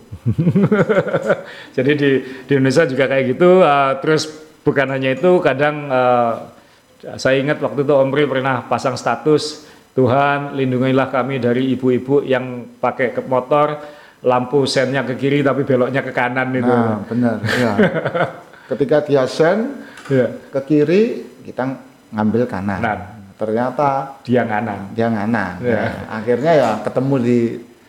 [1.77, 2.11] Jadi di,
[2.45, 3.63] di Indonesia juga kayak gitu.
[3.63, 4.23] eh, terus
[4.61, 6.33] bukan hanya itu, kadang eh,
[7.17, 13.11] saya ingat waktu itu Omri pernah pasang status Tuhan lindungilah kami dari ibu-ibu yang pakai
[13.11, 13.81] ke motor
[14.21, 16.69] lampu sennya ke kiri tapi beloknya ke kanan itu.
[16.69, 17.37] Nah, benar.
[17.57, 17.73] Ya.
[18.71, 20.27] Ketika dia sen Ya.
[20.51, 21.03] ke kiri,
[21.47, 21.79] kita
[22.11, 22.83] ngambil kanan.
[22.83, 23.01] Kanan.
[23.41, 24.93] Ternyata Dia nganan.
[24.93, 25.53] dia nganan.
[25.65, 25.81] Ya.
[25.81, 27.39] Nah, akhirnya ya ketemu di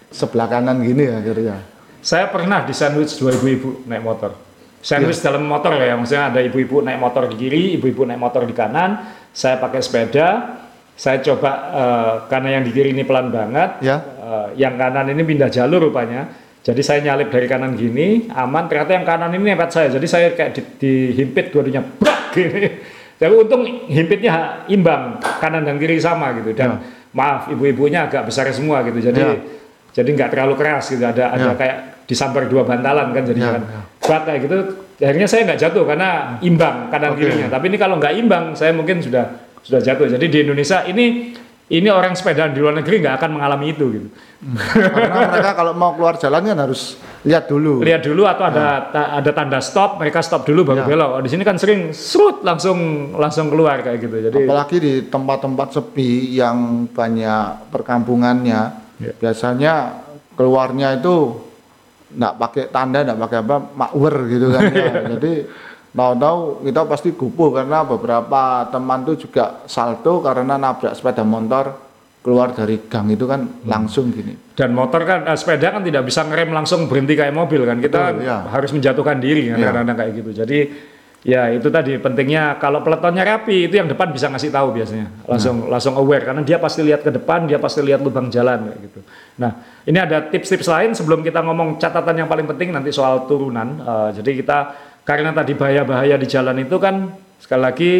[0.08, 1.60] sebelah kanan gini akhirnya.
[2.00, 4.32] Saya pernah di sandwich dua ibu-ibu naik motor.
[4.82, 8.56] Sandwich dalam motor ya, maksudnya ada ibu-ibu naik motor di kiri, ibu-ibu naik motor di
[8.56, 8.98] kanan.
[9.30, 10.58] Saya pakai sepeda,
[10.98, 14.02] saya coba eh, karena yang di kiri ini pelan banget, Ya.
[14.02, 16.32] eh, yang kanan ini pindah jalur rupanya.
[16.62, 18.66] Jadi saya nyalip dari kanan gini, aman.
[18.66, 22.62] Ternyata yang kanan ini nempet saya, jadi saya kayak di, dihimpit dua-duanya, brak gini.
[23.22, 26.58] Tapi untung himpitnya imbang, kanan dan kiri sama gitu.
[26.58, 26.82] Dan
[27.14, 28.98] maaf, ibu-ibunya agak besar semua gitu.
[28.98, 29.38] Jadi Ya.
[29.94, 31.06] jadi nggak terlalu keras gitu.
[31.06, 31.58] Ada ada Ya.
[31.58, 31.78] kayak
[32.10, 33.64] disambar dua bantalan kan jadinya Ya, kan.
[33.70, 33.82] ya.
[34.26, 34.56] Kayak gitu.
[35.02, 37.26] Akhirnya saya nggak jatuh karena imbang kanan Oke.
[37.26, 37.48] kirinya.
[37.50, 39.26] Tapi ini kalau nggak imbang, saya mungkin sudah
[39.62, 40.10] sudah jatuh.
[40.10, 41.38] Jadi di Indonesia ini
[41.72, 44.08] ini orang sepeda di luar negeri nggak akan mengalami itu gitu.
[44.68, 47.80] Karena mereka kalau mau keluar jalan kan harus lihat dulu.
[47.80, 50.88] lihat dulu atau ada ta- ada tanda stop mereka stop dulu baru Ya.
[50.90, 52.78] belok Oh, di sini kan sering serut langsung
[53.14, 56.58] langsung keluar kayak gitu jadi Apalagi di tempat-tempat sepi yang
[56.88, 58.62] banyak perkampungannya,
[58.98, 59.14] Ya.
[59.16, 59.74] biasanya
[60.34, 61.38] keluarnya itu
[62.12, 64.92] nggak pakai tanda, nggak pakai apa, makwer gitu kan ya.
[65.16, 65.34] Jadi
[65.92, 71.76] tahu-tahu kita pasti gupuh karena beberapa teman tuh juga salto karena nabrak sepeda motor
[72.22, 73.66] keluar dari gang itu kan Hmm.
[73.66, 74.38] langsung gini.
[74.52, 78.14] dan motor kan eh, sepeda kan tidak bisa ngerem langsung berhenti kayak mobil kan kita
[78.14, 78.38] Betul, ya.
[78.48, 79.66] harus menjatuhkan diri kan Ya.
[79.68, 80.60] kadang-kadang kayak gitu jadi
[81.22, 85.66] ya itu tadi pentingnya kalau peletonnya rapi itu yang depan bisa ngasih tahu biasanya langsung
[85.66, 89.00] langsung aware karena dia pasti lihat ke depan dia pasti lihat lubang jalan kayak gitu
[89.38, 93.82] nah ini ada tips-tips lain sebelum kita ngomong catatan yang paling penting nanti soal turunan
[93.82, 94.58] Eh, jadi kita
[95.02, 97.10] karena tadi bahaya-bahaya di jalan itu kan
[97.42, 97.92] sekali lagi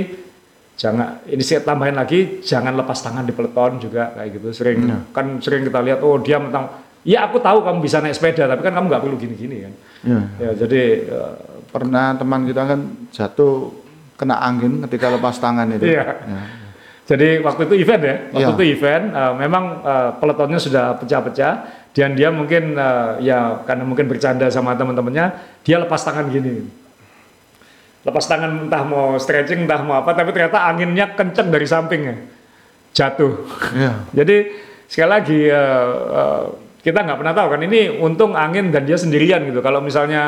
[0.78, 4.78] jangan ini saya tambahin lagi jangan lepas tangan di peleton juga kayak gitu sering
[5.12, 6.70] kan sering kita lihat oh dia mentang
[7.02, 10.18] ya aku tahu kamu bisa naik sepeda tapi kan kamu nggak perlu gini-gini kan Ya.
[10.42, 11.34] ya jadi eh,
[11.72, 12.80] Pernah teman kita kan
[13.16, 13.72] jatuh
[14.20, 15.88] kena angin ketika lepas tangan itu.
[15.88, 16.04] Iya.
[16.20, 16.42] Ya.
[17.08, 18.56] Jadi waktu itu event ya, waktu Iya.
[18.60, 21.54] itu event eh, memang eh, peletonnya sudah pecah-pecah
[21.96, 25.32] dan dia mungkin eh, ya karena mungkin bercanda sama teman-temannya,
[25.64, 26.68] dia lepas tangan gini.
[28.02, 32.16] Lepas tangan entah mau stretching entah mau apa tapi ternyata anginnya kenceng dari sampingnya.
[32.92, 33.34] Jatuh.
[33.78, 33.94] Iya.
[34.18, 34.36] Jadi
[34.90, 36.44] sekali lagi eh, eh,
[36.82, 39.62] kita nggak pernah tahu kan ini untung angin dan dia sendirian gitu.
[39.62, 40.24] Kalau misalnya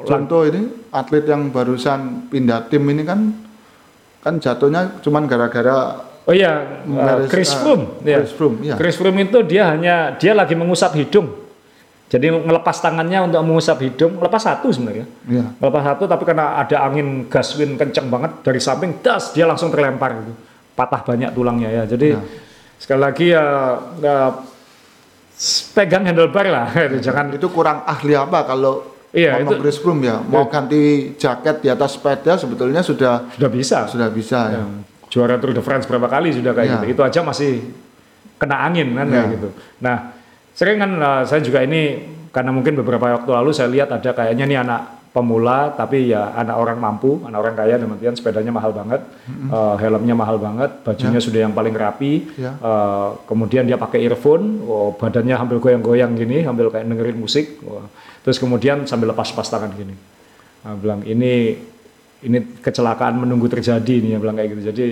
[0.00, 3.36] Contoh ini atlet yang barusan pindah tim ini kan
[4.20, 8.06] kan jatuhnya cuman gara-gara Oh iya, uh, Chris Froome.
[8.06, 8.22] ya.
[8.22, 8.74] Chris Froome, iya.
[8.78, 11.32] Chris Froome itu dia hanya dia lagi mengusap hidung.
[12.10, 15.06] Jadi ngelepas tangannya untuk mengusap hidung, lepas satu sebenarnya.
[15.24, 15.46] Iya.
[15.56, 19.70] Lepas satu tapi karena ada angin gas wind kenceng banget dari samping, das dia langsung
[19.70, 20.34] terlempar gitu.
[20.74, 21.82] Patah banyak tulangnya ya.
[21.86, 22.20] Jadi Iya.
[22.76, 23.44] sekali lagi ya,
[24.02, 24.14] ya,
[25.72, 26.98] pegang handlebar lah, gitu.
[27.00, 31.68] jangan itu kurang ahli apa kalau Iya, ngomong itu- Froome ya mau ganti jaket di
[31.68, 33.78] atas sepeda sebetulnya sudah sudah bisa.
[33.86, 34.62] sudah bisa ya.
[34.62, 34.62] Ya,
[35.10, 36.74] juara Tour de France berapa kali sudah kayak Ya.
[36.78, 36.86] gitu.
[36.94, 37.74] Itu aja masih
[38.38, 39.14] kena angin kan Ya.
[39.18, 39.48] kayak gitu.
[39.82, 39.96] Nah,
[40.54, 44.44] sering kan uh, saya juga ini karena mungkin beberapa waktu lalu saya lihat ada kayaknya
[44.46, 48.70] nih anak pemula tapi ya anak orang mampu, anak orang kaya dan kemudian sepedanya mahal
[48.70, 49.02] banget,
[49.50, 52.54] uh, helmnya mahal banget, bajunya sudah yang paling rapi, Ya.
[52.62, 57.90] uh, kemudian dia pakai earphone, oh, badannya sambil goyang-goyang gini, sambil kayak dengerin musik, wah.
[58.22, 59.98] terus kemudian sambil lepas-lepas tangan gini.
[60.62, 61.58] Nah, bilang ini
[62.22, 64.62] ini kecelakaan menunggu terjadi nih ya bilang kayak gitu.
[64.70, 64.86] Jadi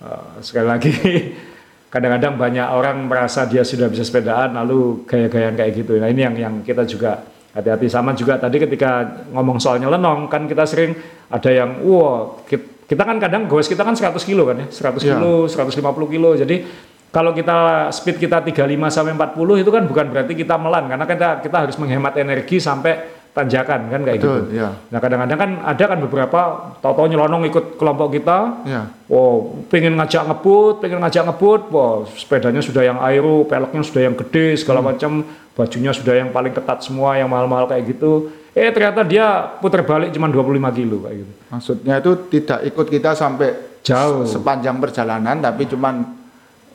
[0.00, 0.92] uh, sekali lagi
[1.92, 6.00] kadang-kadang banyak orang merasa dia sudah bisa sepedaan lalu gaya-gayaan kayak gitu.
[6.00, 7.20] Nah ini yang yang kita juga
[7.52, 10.96] hati-hati sama juga tadi ketika ngomong soal nyelenong kan kita sering
[11.28, 15.04] ada yang wah kit- kita kan kadang goes kita kan 100 kilo kan ya 100
[15.04, 15.20] Ya.
[15.20, 15.76] kilo 150
[16.08, 16.64] kilo jadi
[17.12, 21.28] kalau kita speed kita 35 sampai 40 itu kan bukan berarti kita melan karena kita
[21.44, 24.60] kita harus menghemat energi sampai tanjakan kan kayak Betul, gitu.
[24.60, 24.76] ya.
[24.92, 26.40] Nah kadang-kadang kan ada kan beberapa
[26.78, 28.92] tahu-tahu nyelonong ikut kelompok kita, Ya.
[29.08, 34.14] wow pengen ngajak ngebut, pengen ngajak ngebut, wow sepedanya sudah yang aero, peleknya sudah yang
[34.14, 38.28] gede segala macam, bajunya sudah yang paling ketat semua, yang mahal-mahal kayak gitu.
[38.52, 39.24] Eh ternyata dia
[39.58, 41.32] putar balik cuma 25 kilo kayak gitu.
[41.48, 43.48] Maksudnya itu tidak ikut kita sampai
[43.80, 44.28] Jauh.
[44.28, 46.21] sepanjang perjalanan tapi cuman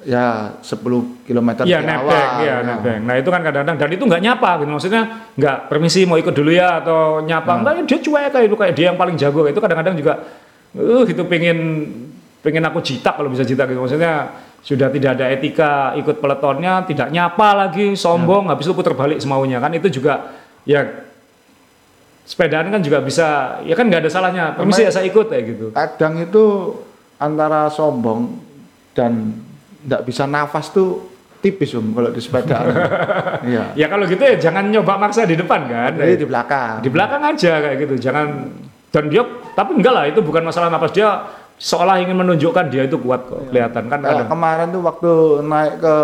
[0.07, 2.39] ya 10 km Iya di nebeng, awal.
[2.39, 2.55] iya ya.
[2.63, 3.01] nebeng.
[3.03, 4.71] Nah itu kan kadang-kadang dan itu nggak nyapa gitu.
[4.71, 5.01] Maksudnya
[5.35, 7.59] nggak permisi mau ikut dulu ya atau nyapa.
[7.59, 9.43] Enggak dia cuek kayak itu kayak dia yang paling jago.
[9.51, 10.23] Itu kadang-kadang juga
[10.79, 11.57] uh itu pengen
[12.39, 13.83] pengen aku jitak kalau bisa jitak gitu.
[13.83, 14.31] Maksudnya
[14.63, 19.59] sudah tidak ada etika ikut peletonnya tidak nyapa lagi sombong habis itu putar balik semaunya.
[19.59, 20.31] Kan itu juga
[20.63, 20.87] ya
[22.23, 24.55] sepedaan kan juga bisa ya kan nggak ada salahnya.
[24.55, 25.65] Permisi ya saya ikut kayak gitu.
[25.75, 26.43] Kadang itu
[27.19, 28.39] antara sombong
[28.95, 29.43] dan
[29.79, 31.05] nggak bisa nafas tuh
[31.37, 32.57] tipis om kalau di sepeda.
[33.45, 33.71] iya.
[33.73, 35.91] Ya kalau gitu ya jangan nyoba maksa di depan kan.
[35.93, 36.81] Jadi di belakang.
[36.81, 37.93] Di belakang aja kayak gitu.
[37.99, 38.27] Jangan
[38.87, 39.21] dan dia
[39.53, 43.49] tapi enggak lah itu bukan masalah nafas dia seolah ingin menunjukkan dia itu kuat kok
[43.49, 44.29] kelihatan kan Kayak kadang.
[44.29, 45.11] kemarin tuh waktu
[45.43, 45.95] naik ke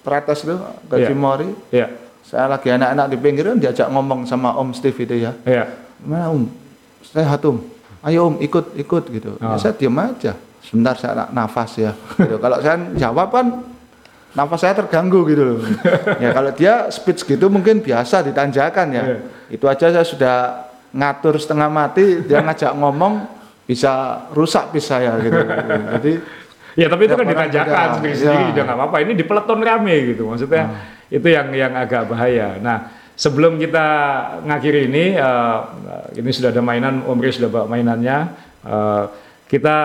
[0.00, 1.06] Prates tuh ke Iya.
[1.06, 1.86] Cimory, Iya.
[2.22, 5.36] saya lagi enak-enak di pinggir kan diajak ngomong sama Om Steve itu ya.
[5.44, 5.68] Iya.
[5.98, 6.42] Gimana Om?
[7.04, 7.58] Sehat Om.
[8.00, 9.30] Ayo Om ikut ikut gitu.
[9.36, 9.58] Ya, Oh.
[9.58, 10.32] saya diam aja.
[10.60, 11.92] Sebentar saya nak nafas ya.
[12.20, 12.36] Gitu.
[12.36, 13.46] Kalau saya jawab kan
[14.36, 15.58] nafas saya terganggu gitu loh.
[16.22, 19.04] ya kalau dia speech gitu mungkin biasa ditanjakan ya.
[19.04, 19.16] Iya.
[19.50, 20.36] Itu aja saya sudah
[20.90, 23.24] ngatur setengah mati dia ngajak ngomong
[23.64, 25.38] bisa rusak bis saya gitu.
[25.98, 26.12] Jadi
[26.78, 28.52] Ya tapi itu Tiap kan ditanjakan sendiri-sendiri Iya.
[28.54, 28.96] udah nggak apa-apa.
[29.02, 30.64] Ini di peleton rame gitu maksudnya.
[31.10, 32.62] Itu yang yang agak bahaya.
[32.62, 33.86] Nah sebelum kita
[34.46, 35.58] ngakhiri ini, eh,
[36.14, 38.18] ini sudah ada mainan, Om sudah bawa mainannya.
[38.62, 39.04] Eh,
[39.50, 39.76] kita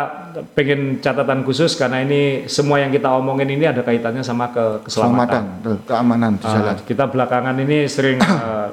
[0.54, 5.58] pengen catatan khusus karena ini semua yang kita omongin ini ada kaitannya sama ke keselamatan.
[5.66, 6.76] keselamatan, keamanan di jalan.
[6.86, 8.70] kita belakangan ini sering eh,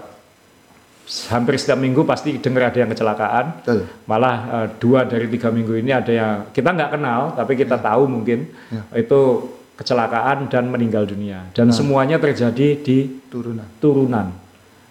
[1.33, 3.45] hampir setiap minggu pasti dengar ada yang kecelakaan.
[3.65, 3.89] Betul.
[4.05, 8.05] Malah eh, dua dari tiga minggu ini ada yang kita nggak kenal tapi kita tahu
[8.05, 8.85] mungkin Ya.
[9.01, 9.21] itu
[9.73, 11.49] kecelakaan dan meninggal dunia.
[11.57, 12.99] Dan semuanya terjadi di
[13.33, 13.65] Turunan.
[13.81, 14.27] turunan.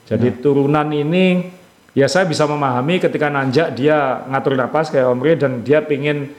[0.10, 1.46] Jadi turunan ini
[1.92, 6.32] ya saya bisa memahami ketika nanjak dia ngatur napas kayak Om Ri dan dia pingin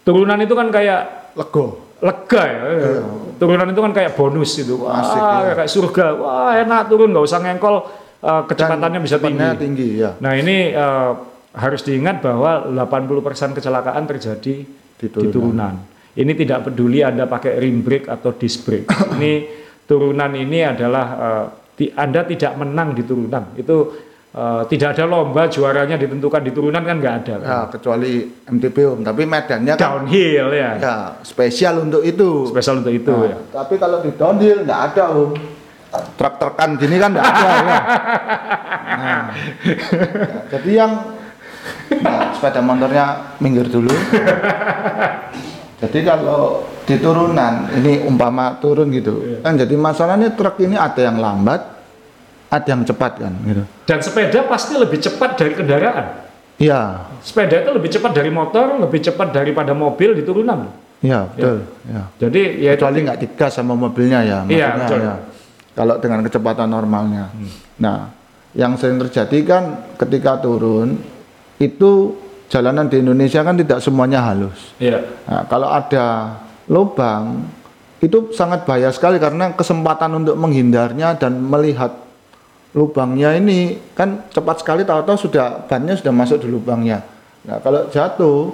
[0.00, 1.84] turunan itu kan kayak Lego.
[1.98, 2.60] lega ya.
[3.36, 4.78] Turunan itu kan kayak bonus itu.
[4.78, 5.52] Wah, Asik, ya.
[5.54, 6.06] kayak surga.
[6.14, 7.76] Wah, enak turun nggak usah ngengkol
[8.18, 9.48] eh, kecepatannya Dan bisa tinggi.
[9.58, 10.14] tinggi ya.
[10.18, 11.10] Nah, ini eh,
[11.54, 14.54] harus diingat bahwa 80% kecelakaan terjadi
[14.94, 15.32] di turunan.
[15.34, 15.74] turunan.
[16.14, 18.86] Ini tidak peduli Anda pakai rim brake atau disc brake.
[19.18, 19.46] ini
[19.82, 21.06] turunan ini adalah
[21.74, 23.54] ti- Anda tidak menang di turunan.
[23.54, 23.94] Itu
[24.34, 27.34] eh, tidak ada lomba juaranya ditentukan di turunan kan nggak ada.
[27.40, 27.48] Kan?
[27.48, 28.10] Ya, kecuali
[28.48, 30.70] MTB Om, tapi medannya kan Downhill ya.
[30.76, 32.48] ya spesial untuk itu.
[32.52, 33.36] Spesial untuk itu Nah, ya.
[33.62, 35.32] Tapi kalau di downhill nggak ada Om.
[35.88, 37.62] Truk-trukan gini kan nggak ada ya.
[38.98, 39.18] Nah, ya,
[40.52, 40.92] jadi yang
[42.02, 43.88] nah, sepeda motornya minggir dulu.
[45.78, 51.22] Jadi kalau di turunan ini umpama turun gitu, kan jadi masalahnya truk ini ada yang
[51.22, 51.77] lambat,
[52.50, 53.62] yang cepat kan gitu.
[53.84, 56.06] Dan sepeda pasti lebih cepat dari kendaraan.
[56.58, 60.66] Iya, Sepeda itu lebih cepat dari motor, lebih cepat daripada mobil di turunan.
[60.98, 61.62] iya betul.
[61.86, 62.02] Ya.
[62.18, 64.98] Jadi ya itu kecuali nggak digas sama mobilnya ya Iya, maksudnya betul.
[64.98, 65.14] ya.
[65.78, 67.30] kalau dengan kecepatan normalnya
[67.78, 68.10] nah
[68.50, 69.62] yang sering terjadi kan
[69.94, 70.98] ketika turun
[71.62, 72.18] itu
[72.50, 75.06] jalanan di Indonesia kan tidak semuanya halus Iya.
[75.30, 76.34] nah, kalau ada
[76.66, 77.46] lubang
[77.98, 81.94] itu sangat bahaya sekali karena kesempatan untuk menghindarnya dan melihat
[82.72, 87.00] lubangnya ini kan cepat sekali tahu-tahu sudah bannya sudah masuk di lubangnya
[87.48, 88.52] nah kalau jatuh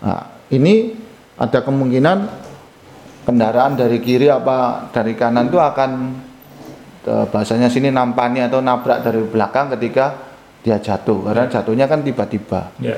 [0.00, 0.96] nah, ini
[1.36, 2.18] ada kemungkinan
[3.24, 5.90] kendaraan dari kiri apa dari kanan itu akan
[7.04, 10.16] eh, bahasanya sini nampani atau nabrak dari belakang ketika
[10.60, 12.96] dia jatuh karena jatuhnya kan tiba-tiba Iya.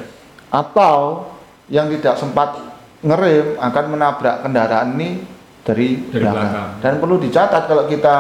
[0.51, 1.27] atau
[1.71, 2.59] yang tidak sempat
[3.03, 5.23] ngerem akan menabrak kendaraan ini
[5.63, 6.51] dari, Dari belakang.
[6.51, 6.71] belakang.
[6.83, 8.17] dan perlu dicatat kalau kita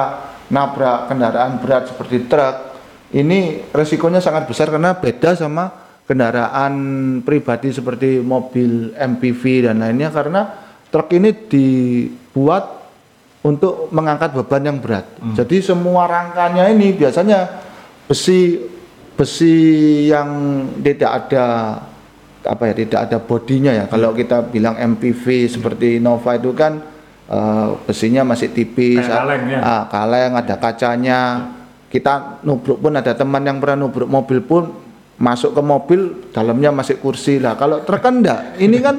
[0.50, 2.72] nabrak kendaraan berat seperti truk
[3.12, 5.68] ini resikonya sangat besar karena beda sama
[6.08, 6.74] kendaraan
[7.22, 10.48] pribadi seperti mobil MPV dan lainnya karena
[10.88, 12.82] truk ini dibuat
[13.42, 15.02] untuk mengangkat beban yang berat.
[15.34, 17.50] Jadi semua rangkanya ini biasanya
[18.06, 18.70] besi
[19.18, 19.56] besi
[20.08, 20.30] yang
[20.78, 21.44] tidak ada
[22.42, 23.84] apa ya tidak ada bodinya ya.
[23.90, 26.91] Kalau kita bilang MPV seperti Nova itu kan
[27.32, 29.58] eh, besinya masih tipis, Kayak kaleng ya.
[29.64, 31.20] ah, kaleng ada kacanya.
[31.88, 34.72] Kita nubruk pun ada teman yang pernah nubruk mobil pun
[35.20, 36.00] masuk ke mobil
[36.32, 37.52] dalamnya masih kursi lah.
[37.54, 38.56] Kalau truk kan enggak.
[38.56, 38.96] Ini kan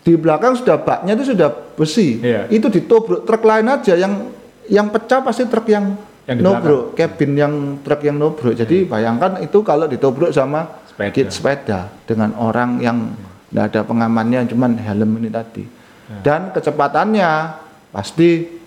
[0.00, 2.16] di belakang sudah baknya itu sudah besi.
[2.18, 2.48] Iya.
[2.48, 4.32] Itu ditobruk truk lain aja yang
[4.72, 5.92] yang pecah pasti truk yang,
[6.24, 7.54] Yang di nobruk, cabin yang
[7.84, 8.54] truk yang nobruk.
[8.56, 11.12] Jadi bayangkan itu kalau ditobruk sama Sepeda.
[11.12, 13.12] kit sepeda dengan orang yang
[13.52, 15.64] tidak ada pengamannya cuman helm ini tadi.
[16.08, 16.18] Ya.
[16.24, 17.30] Dan kecepatannya
[17.90, 18.58] pasti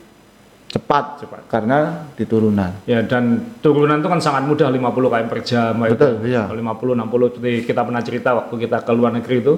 [0.67, 1.41] cepat, Cepat.
[1.45, 2.81] karena di turunan.
[2.89, 5.73] Ya dan turunan itu kan sangat mudah 50 km per jam.
[5.77, 6.33] Betul, itu.
[6.33, 6.49] iya.
[6.49, 6.57] 50
[6.97, 9.53] 60 seperti kita pernah cerita waktu kita ke luar negeri itu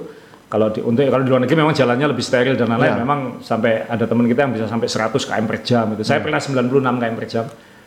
[0.45, 3.01] kalau di untuk kalau di luar negeri memang jalannya lebih steril dan lain-lain Iya.
[3.01, 6.03] memang sampai ada teman kita yang bisa sampai 100 km per jam itu.
[6.03, 6.09] Iya.
[6.11, 7.45] Saya pernah 96 km per jam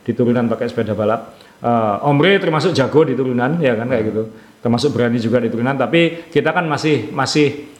[0.08, 1.20] di turunan pakai sepeda balap.
[1.60, 4.22] Eh, Omre termasuk jago di turunan ya kan kayak gitu.
[4.58, 7.76] Termasuk berani juga di turunan tapi kita kan masih masih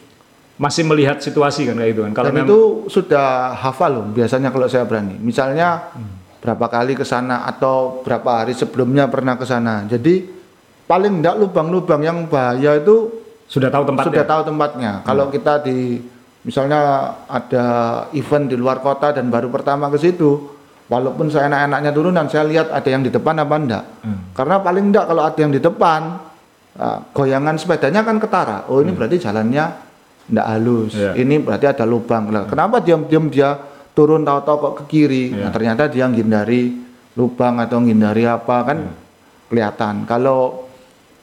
[0.59, 2.13] masih melihat situasi kan kayak gitu kan.
[2.13, 2.59] Kalau Dan itu
[2.91, 5.15] sudah hafal loh biasanya kalau saya berani.
[5.23, 5.95] Misalnya
[6.43, 9.87] berapa kali ke sana atau berapa hari sebelumnya pernah ke sana.
[9.87, 10.27] Jadi
[10.91, 14.11] paling enggak lubang-lubang yang bahaya itu sudah tahu tempatnya.
[14.11, 14.93] sudah tahu tempatnya.
[15.07, 16.03] Kalau kita di
[16.43, 16.81] misalnya
[17.31, 17.67] ada
[18.19, 20.59] event di luar kota dan baru pertama ke situ,
[20.91, 23.85] walaupun saya enak-enaknya turunan, saya lihat ada yang di depan apa enggak.
[24.03, 24.35] Hmm.
[24.35, 26.01] Karena paling enggak kalau ada yang di depan,
[26.83, 28.67] ah, goyangan sepedanya kan ketara.
[28.67, 29.88] Oh ini berarti jalannya
[30.29, 30.93] enggak halus.
[30.95, 31.12] Iya.
[31.16, 32.29] Ini berarti ada lubang.
[32.29, 33.57] Lah, Kenapa diam-diam dia
[33.93, 35.24] turun tahu-tahu kok ke kiri?
[35.33, 35.49] Iya.
[35.49, 36.76] Nah, ternyata dia menghindari
[37.16, 38.95] lubang atau menghindari apa kan Hmm.
[39.49, 39.95] kelihatan.
[40.07, 40.68] Kalau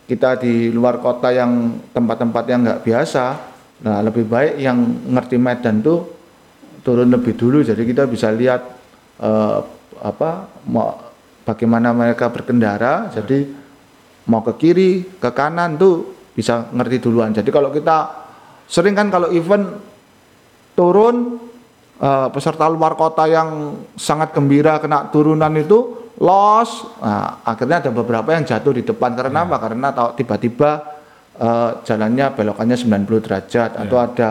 [0.06, 3.26] kita di luar kota yang tempat-tempat yang nggak biasa,
[3.82, 4.78] nah lebih baik yang
[5.10, 6.06] ngerti medan tuh
[6.82, 7.62] turun lebih dulu.
[7.62, 8.62] Jadi kita bisa lihat
[9.18, 9.58] eh,
[10.04, 10.30] apa
[10.68, 10.94] mau
[11.46, 13.10] bagaimana mereka berkendara.
[13.14, 13.46] Jadi
[14.26, 14.92] mau ke kiri,
[15.22, 17.32] ke kanan tuh bisa ngerti duluan.
[17.32, 18.25] Jadi kalau kita
[18.66, 19.78] sering kan kalau event
[20.74, 21.40] turun
[22.02, 26.70] eh, peserta luar kota yang sangat gembira kena turunan itu los
[27.04, 29.16] nah, akhirnya ada beberapa yang jatuh di depan.
[29.16, 29.58] Karena apa?
[29.60, 30.72] Karena tahu tiba-tiba
[31.40, 34.30] eh, jalannya belokannya 90 derajat atau ada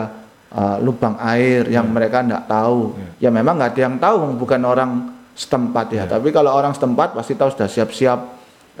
[0.53, 2.97] eh, lubang air yang mereka tidak tahu.
[3.21, 4.91] Ya memang nggak ada yang tahu bukan orang
[5.35, 6.03] setempat ya.
[6.05, 8.19] Tapi kalau orang setempat pasti tahu sudah siap-siap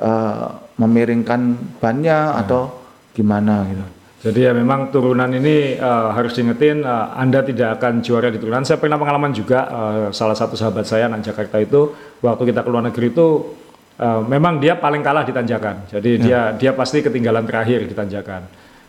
[0.01, 2.83] eh, memiringkan bannya atau
[3.15, 3.94] gimana gitu
[4.25, 8.65] Jadi ya memang turunan ini eh, harus diingetin eh, Anda tidak akan juara di turunan.
[8.65, 11.93] Saya pernah pengalaman juga eh, salah satu sahabat saya anak Jakarta itu
[12.25, 13.27] waktu kita ke luar negeri itu
[14.01, 15.93] eh, memang dia paling kalah di tanjakan.
[15.93, 18.41] Jadi dia dia pasti ketinggalan terakhir di tanjakan.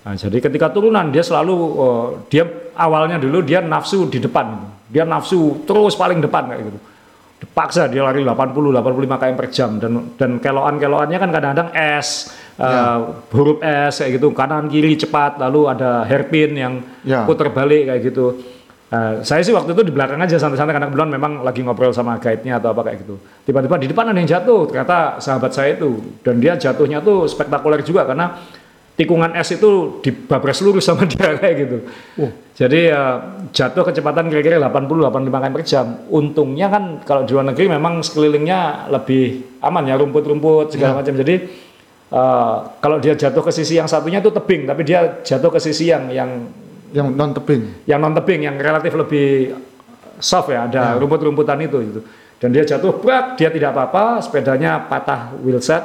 [0.08, 4.72] Nah, jadi ketika turunan dia selalu eh, dia awalnya dulu dia nafsu di depan.
[4.88, 6.80] Dia nafsu terus paling depan kayak gitu.
[7.44, 12.98] Dipaksa dia lari 80 85 km per jam dan dan keloan-keloannya kan kadang-kadang es eh,
[13.30, 17.22] huruf S kayak gitu kanan kiri cepat lalu ada hairpin yang Ya.
[17.22, 18.26] putar balik kayak gitu.
[18.86, 22.22] Eh, saya sih waktu itu di belakang aja santai-santai karena kebetulan memang lagi ngobrol sama
[22.22, 23.18] guide-nya atau apa kayak gitu.
[23.42, 27.82] Tiba-tiba di depan ada yang jatuh, ternyata sahabat saya itu dan dia jatuhnya tuh spektakuler
[27.82, 28.38] juga karena
[28.96, 31.78] tikungan es itu dibabras lurus sama dia kayak gitu.
[32.56, 33.16] Jadi eh,
[33.50, 34.88] jatuh kecepatan kira-kira 80-85
[35.34, 35.86] km per jam.
[36.06, 41.10] Untungnya kan kalau di luar negeri memang sekelilingnya lebih aman ya rumput-rumput segala macam.
[41.12, 41.34] Jadi
[42.12, 45.90] eh, kalau dia jatuh ke sisi yang satunya itu tebing, tapi dia jatuh ke sisi
[45.90, 46.30] yang yang
[46.94, 49.52] yang non tebing yang non tebing yang relatif lebih
[50.22, 52.00] soft ya ada rumput-rumputan itu gitu.
[52.36, 55.82] Dan dia jatuh brak dia tidak apa-apa sepedanya patah wheelset.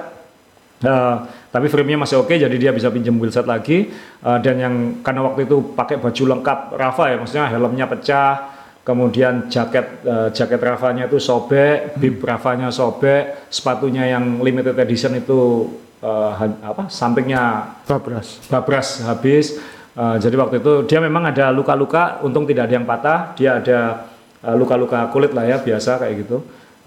[0.81, 1.17] Eh,
[1.51, 3.91] tapi frame-nya masih oke jadi dia bisa pinjam wheelset lagi.
[4.21, 8.51] Eh, dan yang karena waktu itu pakai baju lengkap Rafa ya maksudnya helmnya pecah
[8.81, 15.69] kemudian jaket eh, jaket Rafanya itu sobek bib Rafanya sobek sepatunya yang limited edition itu
[16.01, 19.57] eh, han- apa sampingnya babras babras habis.
[19.91, 23.79] Eh, jadi waktu itu dia memang ada luka-luka, untung tidak ada yang patah, dia ada
[24.41, 26.37] eh, luka-luka kulit lah ya biasa kayak gitu.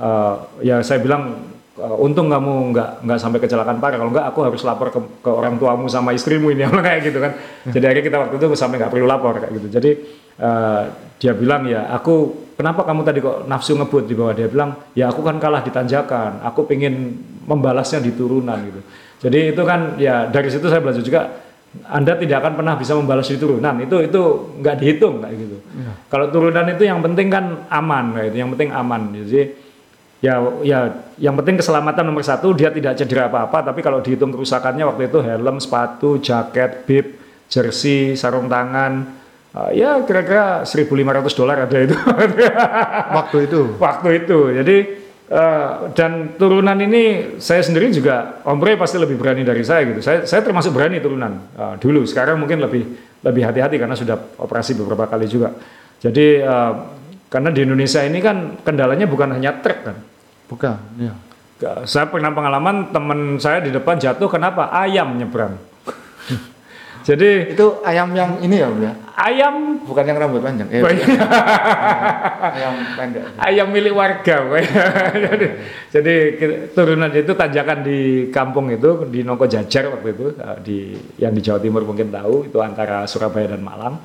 [0.01, 0.35] Eh,
[0.65, 1.37] ya saya bilang
[1.77, 5.31] eh, untung kamu nggak nggak sampai kecelakaan parah, kalau nggak aku harus lapor ke, ke
[5.31, 7.33] orang tuamu sama istrimu ini kayak gitu kan.
[7.69, 9.69] Jadi akhirnya kita waktu itu sampai nggak perlu lapor kayak gitu.
[9.69, 9.91] Jadi
[10.41, 10.83] eh,
[11.21, 12.15] dia bilang ya aku
[12.57, 15.71] kenapa kamu tadi kok nafsu ngebut di bawah dia bilang ya aku kan kalah di
[15.71, 18.81] tanjakan, aku pengen membalasnya di turunan gitu.
[19.23, 21.45] Jadi itu kan ya dari situ saya belajar juga
[21.91, 24.23] anda tidak akan pernah bisa membalas di turunan itu itu
[24.63, 25.57] nggak dihitung kayak gitu.
[26.07, 29.03] Kalau turunan itu yang penting kan aman kayak itu, yang penting aman.
[29.27, 29.43] Jadi
[30.23, 30.79] ya ya
[31.19, 33.75] yang penting keselamatan nomor satu dia tidak cedera apa-apa.
[33.75, 37.07] Tapi kalau dihitung kerusakannya waktu itu helm, sepatu, jaket, bib,
[37.51, 39.11] jersey, sarung tangan,
[39.51, 41.97] eh, ya kira-kira 1.500 dolar ada itu
[43.19, 44.39] waktu itu waktu itu.
[44.63, 44.77] Jadi
[45.31, 50.01] eh, dan turunan ini saya sendiri juga Om Bre pasti lebih berani dari saya gitu.
[50.05, 52.05] Saya saya termasuk berani turunan eh, dulu.
[52.05, 52.83] Sekarang mungkin lebih
[53.25, 55.53] lebih hati-hati karena sudah operasi beberapa kali juga.
[56.01, 56.73] Jadi eh,
[57.29, 59.97] karena di Indonesia ini kan kendalanya bukan hanya truk kan.
[60.45, 61.15] bukan ya
[61.89, 64.69] Saya pernah pengalaman teman saya di depan jatuh kenapa?
[64.69, 65.74] Ayam nyebrang.
[67.05, 68.93] Jadi itu ayam yang ini ya Bu, ya?
[69.13, 70.65] Ayam bukan yang rambut panjang.
[70.73, 70.81] Eh,
[72.41, 73.23] ayam pendek.
[73.37, 74.65] Ayam milik warga woy.
[75.29, 75.47] jadi,
[75.93, 77.99] jadi ki- turunan itu tanjakan di
[78.33, 80.79] kampung itu di Nongko Jajar waktu itu eh, di
[81.21, 84.01] yang di Jawa Timur mungkin tahu itu antara Surabaya dan Malang.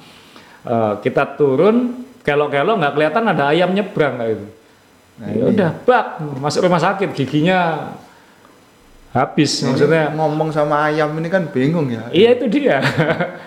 [0.68, 4.46] Eh, kita turun kelok-kelok nggak kelihatan ada ayam nyebrang kayak gitu.
[5.20, 6.06] Nah, ya udah bak
[6.40, 7.92] masuk rumah sakit giginya
[9.10, 9.62] habis.
[9.62, 12.06] Ini maksudnya ngomong sama ayam ini kan bingung ya.
[12.10, 12.78] Iya itu dia.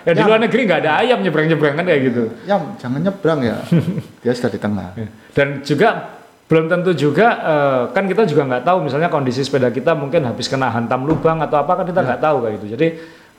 [0.03, 0.27] Ya di Ya.
[0.27, 2.23] luar negeri nggak ada ayam nyebrang-nyebrang kan kayak gitu.
[2.43, 3.55] Yam, jangan nyebrang ya.
[4.23, 4.91] Dia sudah di tengah.
[5.31, 6.19] Dan juga
[6.51, 10.51] belum tentu juga eh, kan kita juga nggak tahu misalnya kondisi sepeda kita mungkin habis
[10.51, 12.67] kena hantam lubang atau apa kan kita nggak tahu kayak gitu.
[12.75, 12.87] Jadi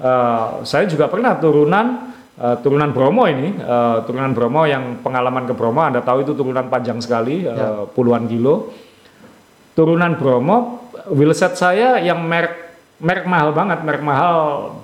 [0.00, 3.60] eh, saya juga pernah turunan eh, turunan Bromo ini
[4.08, 8.72] turunan Bromo yang pengalaman ke Bromo Anda tahu itu turunan panjang sekali eh, puluhan kilo.
[9.76, 12.64] Turunan Bromo wheelset saya yang merek
[13.02, 14.36] merek mahal banget, merek mahal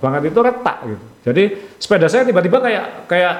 [0.02, 1.04] banget itu retak gitu.
[1.30, 1.42] Jadi
[1.78, 3.34] sepeda saya tiba-tiba kayak kayak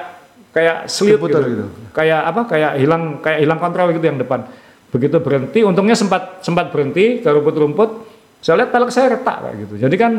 [0.51, 1.65] kayak Diputar gitu.
[1.65, 1.65] gitu.
[1.91, 2.41] Kayak apa?
[2.47, 4.47] Kayak hilang kayak hilang kontrol gitu yang depan.
[4.91, 8.11] Begitu berhenti, untungnya sempat sempat berhenti ke rumput-rumput.
[8.43, 9.73] Saya lihat pelek saya retak kayak gitu.
[9.79, 10.11] Jadi kan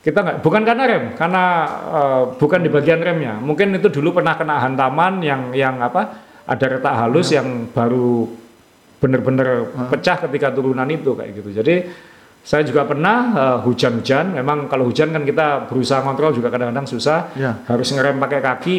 [0.00, 1.44] kita nggak bukan karena rem, karena
[1.92, 3.38] eh, bukan di bagian remnya.
[3.38, 6.26] Mungkin itu dulu pernah kena hantaman yang yang apa?
[6.50, 8.26] Ada retak halus yang baru
[9.00, 9.48] benar-benar
[9.88, 11.50] pecah ketika turunan itu kayak gitu.
[11.56, 11.74] Jadi
[12.40, 14.36] saya juga pernah eh, hujan-hujan.
[14.36, 17.32] Memang kalau hujan kan kita berusaha kontrol juga kadang-kadang susah.
[17.34, 17.56] Ya.
[17.64, 18.76] Harus ngerem pakai kaki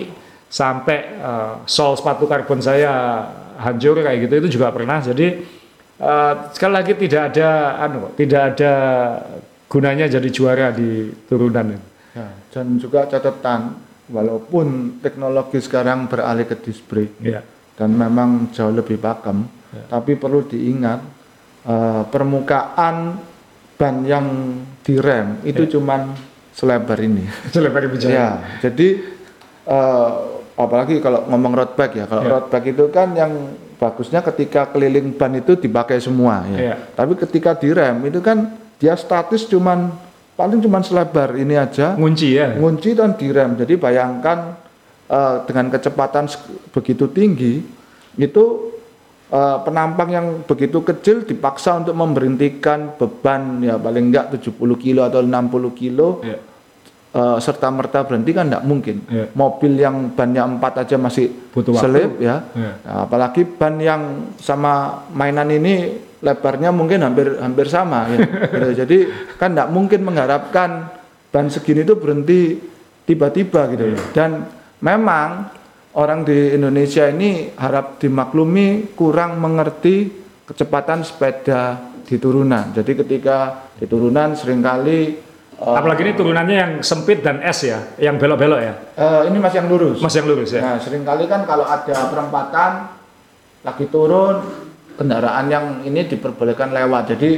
[0.48, 3.26] sampai eh, sol sepatu karbon saya
[3.58, 4.34] hancur kayak gitu.
[4.46, 5.02] Itu juga pernah.
[5.02, 5.28] Jadi
[5.98, 7.50] eh, sekali lagi tidak ada
[7.82, 8.74] anu, tidak ada
[9.66, 11.88] gunanya jadi juara di turunan itu.
[12.12, 13.80] Ya, dan juga catatan
[14.12, 17.40] walaupun teknologi sekarang beralih ke disc brake Ya.
[17.80, 19.48] dan memang jauh lebih pakem,
[19.88, 21.00] tapi perlu diingat
[21.64, 22.96] eh, permukaan
[23.76, 24.26] ban yang
[24.82, 26.12] direm itu cuman
[26.52, 27.26] selebar ini.
[27.56, 28.12] Selebar bicara.
[28.12, 28.28] Ya,
[28.60, 28.88] jadi
[29.66, 30.10] eh,
[30.54, 32.30] apalagi kalau ngomong road bike ya, kalau Ya.
[32.30, 33.32] road bike itu kan yang
[33.78, 36.60] bagusnya ketika keliling ban itu dipakai semua ya.
[36.60, 36.76] Ya.
[36.94, 39.90] Tapi ketika direm itu kan dia statis cuman
[40.32, 42.54] paling cuman selebar ini aja Ngunci ya.
[42.54, 43.58] ngunci dan direm.
[43.58, 44.54] Jadi bayangkan
[45.08, 46.30] eh, dengan kecepatan
[46.70, 47.64] begitu tinggi
[48.20, 48.44] itu
[49.32, 55.20] eh, penampang yang begitu kecil dipaksa untuk memberhentikan beban ya paling enggak 70 kilo atau
[55.20, 56.38] 60 kilo Ya.
[57.12, 58.96] eh, serta merta berhenti kan enggak mungkin.
[59.08, 59.26] Iya.
[59.32, 61.84] Mobil yang bannya empat aja masih Butuh waktu.
[61.84, 62.44] selip ya.
[62.52, 62.72] Iya.
[62.84, 64.02] Nah, apalagi ban yang
[64.38, 68.18] sama mainan ini lebarnya mungkin hampir hampir sama ya.
[68.54, 68.70] Gitu.
[68.80, 68.98] Jadi
[69.36, 70.88] kan enggak mungkin mengharapkan
[71.32, 72.60] ban segini itu berhenti
[73.04, 73.86] tiba-tiba gitu.
[74.12, 74.46] Dan
[74.80, 75.48] memang
[75.94, 80.08] orang di Indonesia ini harap dimaklumi kurang mengerti
[80.48, 82.72] kecepatan sepeda di turunan.
[82.76, 85.16] Jadi ketika di turunan sering kali
[85.56, 88.74] eh, Apalagi ini turunannya yang sempit dan es ya, yang belok-belok ya.
[88.98, 89.98] eh, ini masih yang lurus.
[90.00, 90.62] Mas yang lurus ya.
[90.64, 92.72] Nah, sering kali kan kalau ada perempatan
[93.62, 94.42] lagi turun
[94.98, 97.16] kendaraan yang ini diperbolehkan lewat.
[97.16, 97.32] Jadi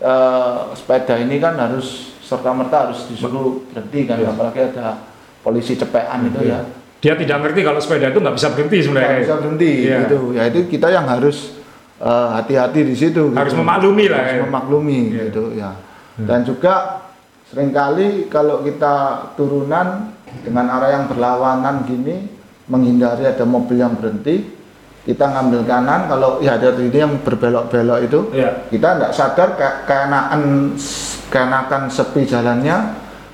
[0.00, 4.28] eh, sepeda ini kan harus serta merta harus disuruh berhenti kan, Iya.
[4.34, 5.00] apalagi ada
[5.40, 6.60] polisi cepean itu ya.
[6.98, 9.08] Dia tidak ngerti kalau sepeda itu nggak bisa berhenti sebenarnya.
[9.08, 9.96] Nggak bisa berhenti Iya.
[10.02, 10.18] gitu.
[10.34, 11.54] Ya itu kita yang harus
[11.98, 13.34] eh, hati-hati di situ.
[13.34, 13.58] Harus gitu.
[13.58, 14.42] memaklumi lah, Harus ya.
[14.46, 15.22] memaklumi Iya.
[15.26, 15.70] gitu ya.
[16.18, 16.74] Dan juga
[17.46, 18.94] sering kali kalau kita
[19.34, 20.10] turunan
[20.42, 22.28] dengan arah yang berlawanan gini
[22.68, 24.44] menghindari ada mobil yang berhenti
[25.02, 28.68] kita ngambil kanan kalau ya ada ini yang berbelok-belok itu Iya.
[28.68, 30.42] kita tidak sadar ke keenakan
[31.26, 32.76] keenakan sepi jalannya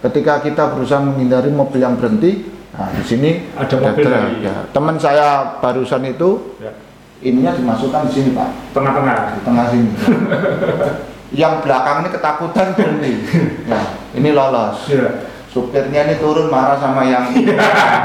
[0.01, 4.37] ketika kita berusaha menghindari mobil yang berhenti nah di sini Ada mobil truk, lagi.
[4.41, 4.55] ya.
[4.71, 5.27] teman saya
[5.59, 6.71] barusan itu Ya.
[7.23, 9.17] ininya dimasukkan di sini pak Tengah-tengah.
[9.31, 9.91] di tengah sini
[11.41, 13.13] yang belakang ini ketakutan berhenti
[13.65, 15.09] nah ini lolos Iya.
[15.47, 17.31] supirnya ini turun marah sama yang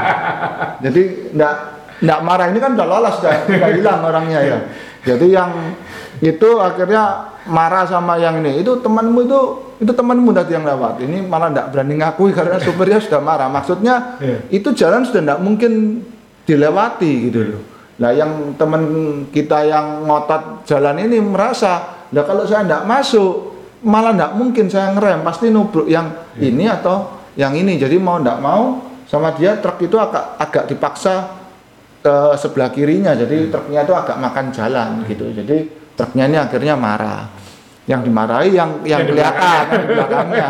[0.84, 1.54] jadi enggak
[2.00, 4.58] enggak marah ini kan udah lolos udah, udah hilang orangnya ya
[5.04, 5.50] jadi yang
[6.20, 8.60] itu akhirnya marah sama yang ini.
[8.60, 9.40] Itu temanmu itu
[9.80, 11.00] itu temanmu tadi yang lewat.
[11.00, 13.48] Ini malah enggak berani ngakui karena supirnya sudah marah.
[13.48, 14.38] Maksudnya Iya.
[14.52, 15.72] itu jalan sudah enggak mungkin
[16.44, 17.62] dilewati gitu loh.
[18.00, 18.82] Nah yang teman
[19.28, 24.92] kita yang ngotot jalan ini merasa, nah kalau saya enggak masuk, malah enggak mungkin saya
[24.96, 26.08] ngerem, pasti nubruk yang
[26.40, 27.76] ini atau yang ini.
[27.76, 31.40] Jadi mau enggak mau sama dia truk itu agak agak dipaksa
[32.00, 35.28] ke sebelah kirinya, jadi truknya itu agak makan jalan gitu.
[35.36, 37.28] Jadi truknya ini akhirnya marah.
[37.84, 40.48] Yang dimarahi yang yang Yang kelihatan di belakangnya.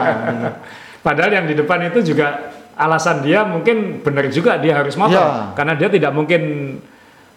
[1.07, 5.53] Padahal yang di depan itu juga alasan dia mungkin benar juga dia harus motor Iya.
[5.53, 6.43] karena dia tidak mungkin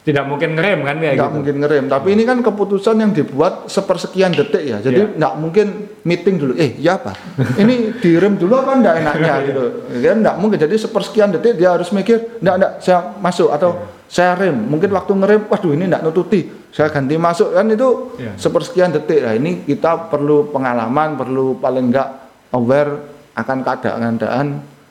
[0.03, 1.35] tidak mungkin ngerem kan kayak nggak gitu.
[1.35, 5.15] mungkin ngerem tapi ini kan keputusan yang dibuat sepersekian detik ya jadi Iya.
[5.19, 5.67] nggak mungkin
[6.07, 7.11] meeting dulu eh ya apa
[7.59, 9.63] ini direm dulu apa enggak enaknya gitu
[9.99, 14.39] dia nggak mungkin jadi sepersekian detik dia harus mikir enggak enggak saya masuk atau saya
[14.39, 18.33] rem mungkin waktu ngerem waduh ini enggak nututi saya ganti masuk kan itu Iya.
[18.35, 22.09] sepersekian detik nah ini kita perlu pengalaman perlu paling enggak
[22.49, 22.91] aware
[23.37, 24.47] akan keadaan-keadaan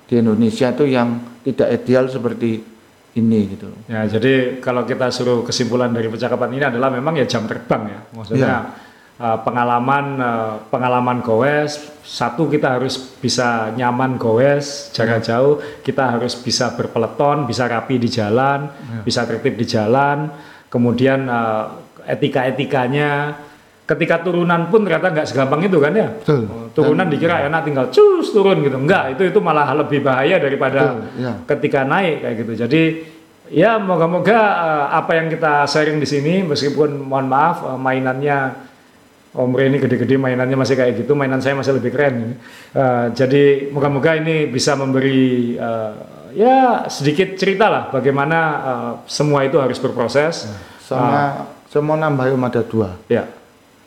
[0.07, 2.62] di Indonesia itu yang tidak ideal seperti
[3.12, 7.45] ini gitu Ya, jadi kalau kita suruh kesimpulan dari percakapan ini adalah memang ya jam
[7.45, 8.01] terbang ya.
[8.16, 8.55] Maksudnya
[9.20, 16.33] uh, pengalaman uh, pengalaman goes satu kita harus bisa nyaman goes jarak jauh, kita harus
[16.41, 18.70] bisa berpeleton, bisa rapi di jalan,
[19.05, 20.51] bisa tertib di jalan.
[20.73, 23.37] Kemudian uh, etika-etikanya
[23.83, 26.09] ketika turunan pun ternyata nggak segampang itu kan ya.
[26.09, 26.49] Betul.
[26.49, 28.81] Oh, Turunan dikira enak tinggal cus turun gitu.
[28.81, 31.33] Enggak, itu itu malah lebih bahaya daripada Betul, ya.
[31.45, 32.53] ketika naik kayak gitu.
[32.64, 32.83] Jadi
[33.53, 38.39] ya moga-moga eh, apa yang kita sharing di sini meskipun mohon maaf eh, mainannya
[39.33, 42.37] Om Re ini gede-gede mainannya masih kayak gitu, mainan saya masih lebih keren.
[42.77, 45.93] Eh, jadi moga-moga ini bisa memberi eh,
[46.35, 50.49] ya sedikit cerita lah bagaimana uh, semua itu harus berproses.
[50.83, 53.01] Sama saya mau nambahin ada dua.
[53.09, 53.24] Ya,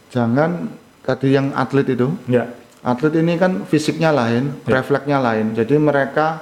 [0.09, 0.73] Jangan
[1.05, 2.49] tadi yang atlet itu, ya,
[2.81, 4.81] atlet ini kan fisiknya lain, Ya.
[4.81, 5.53] refleksnya lain.
[5.53, 6.41] Jadi mereka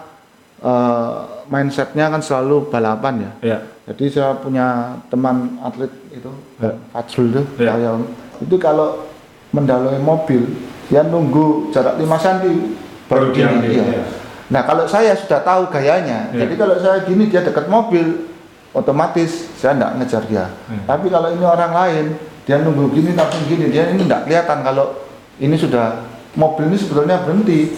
[0.64, 1.16] eh,
[1.52, 3.32] mindsetnya kan selalu balapan ya.
[3.44, 3.58] ya,
[3.92, 6.32] Jadi saya punya teman atlet itu,
[6.64, 6.72] Ya.
[6.96, 7.76] Fajrul itu, Ya.
[7.76, 8.08] saya-
[8.40, 9.04] itu kalau
[9.52, 10.48] mendalui mobil,
[10.88, 12.80] dia nunggu jarak 5 cm
[13.12, 13.52] Baru iya.
[13.52, 14.23] ya.
[14.54, 16.46] Nah kalau saya sudah tahu gayanya, Ya.
[16.46, 18.30] jadi kalau saya gini dia dekat mobil,
[18.70, 20.46] otomatis saya tidak ngejar dia.
[20.70, 20.80] Ya.
[20.94, 22.06] Tapi kalau ini orang lain,
[22.46, 24.94] dia nunggu gini langsung gini, dia ini tidak kelihatan kalau
[25.42, 26.06] ini sudah
[26.38, 27.74] mobil ini sebetulnya berhenti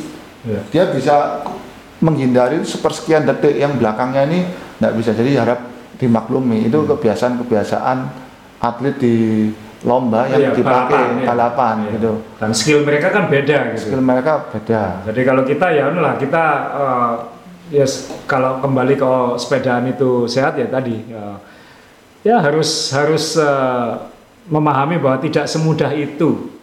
[0.48, 0.60] ya.
[0.72, 1.44] dia bisa
[2.00, 4.40] menghindari sepersekian detik yang belakangnya ini
[4.80, 5.60] tidak bisa jadi harap
[5.96, 7.98] dimaklumi itu kebiasaan-kebiasaan
[8.60, 9.16] atlet di
[9.86, 11.28] lomba yang Iya, dipakai balapan, iya.
[11.30, 11.90] balapan Iya.
[11.94, 12.12] gitu
[12.42, 13.82] Dan skill mereka kan beda gitu.
[13.86, 17.14] skill mereka beda Jadi kalau kita ya lah kita eh,
[17.72, 17.92] yes
[18.26, 21.38] kalau kembali ke sepedaan itu sehat ya tadi ya,
[22.26, 23.90] ya harus harus eh,
[24.46, 26.54] memahami bahwa tidak semudah itu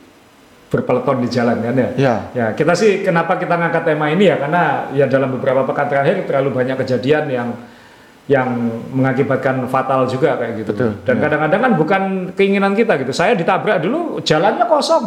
[0.70, 1.88] berpeleton di jalan kan ya.
[1.94, 5.86] ya Ya kita sih kenapa kita ngangkat tema ini ya karena ya dalam beberapa pekan
[5.86, 7.48] terakhir terlalu banyak kejadian yang
[8.32, 8.48] yang
[8.90, 10.72] mengakibatkan fatal juga kayak gitu.
[10.72, 11.20] Betul, Dan ya.
[11.22, 12.02] kadang-kadang kan bukan
[12.32, 13.12] keinginan kita gitu.
[13.12, 15.04] Saya ditabrak dulu jalannya kosong.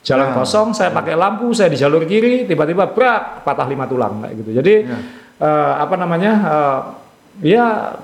[0.00, 0.34] Jalan Ya.
[0.34, 4.50] kosong, saya pakai lampu, saya di jalur kiri, tiba-tiba brak patah lima tulang kayak gitu.
[4.54, 4.96] Jadi Ya.
[5.38, 6.32] eh, apa namanya?
[6.42, 6.78] eh,
[7.48, 7.96] ya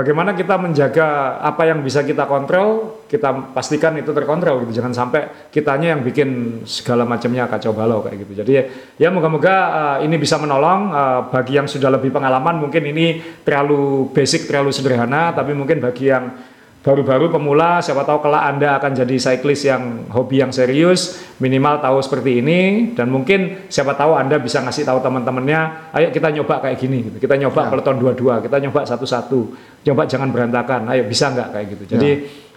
[0.00, 4.80] bagaimana kita menjaga apa yang bisa kita kontrol, kita pastikan itu terkontrol gitu.
[4.80, 8.32] Jangan sampai kitanya yang bikin segala macamnya kacau balau kayak gitu.
[8.40, 8.52] Jadi
[8.96, 9.54] ya moga-moga
[10.00, 14.72] eh, ini bisa menolong eh, bagi yang sudah lebih pengalaman mungkin ini terlalu basic, terlalu
[14.72, 16.32] sederhana, tapi mungkin bagi yang
[16.80, 22.00] baru-baru pemula siapa tahu kelak Anda akan jadi cyclist yang hobi yang serius minimal tahu
[22.00, 22.60] seperti ini
[22.96, 25.60] dan mungkin siapa tahu Anda bisa ngasih tahu teman-temannya
[25.92, 27.16] ayo kita nyoba kayak gini gitu.
[27.20, 27.68] kita nyoba Ya.
[27.68, 29.40] peloton dua-dua kita nyoba satu-satu
[29.84, 32.10] coba jangan berantakan ayo bisa nggak kayak gitu jadi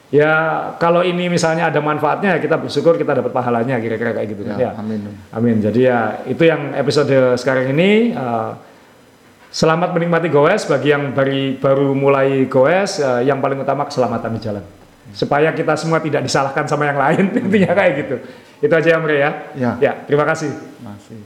[0.07, 0.31] ya.
[0.79, 4.71] kalau ini misalnya ada manfaatnya kita bersyukur kita dapat pahalanya kira-kira kayak gitu kan ya
[4.71, 5.03] ya amin
[5.35, 5.55] Amin.
[5.59, 8.15] Jadi ya itu yang episode sekarang ini.
[8.15, 8.51] eh,
[9.53, 12.97] selamat menikmati goes bagi yang bari, baru mulai goes.
[12.97, 14.63] eh, yang paling utama keselamatan di jalan.
[15.13, 18.15] Supaya kita semua tidak disalahkan sama yang lain intinya kayak gitu.
[18.65, 19.31] Itu aja ya Mre ya.
[19.53, 19.71] Ya.
[19.77, 20.49] Ya terima kasih.
[20.83, 21.22] masih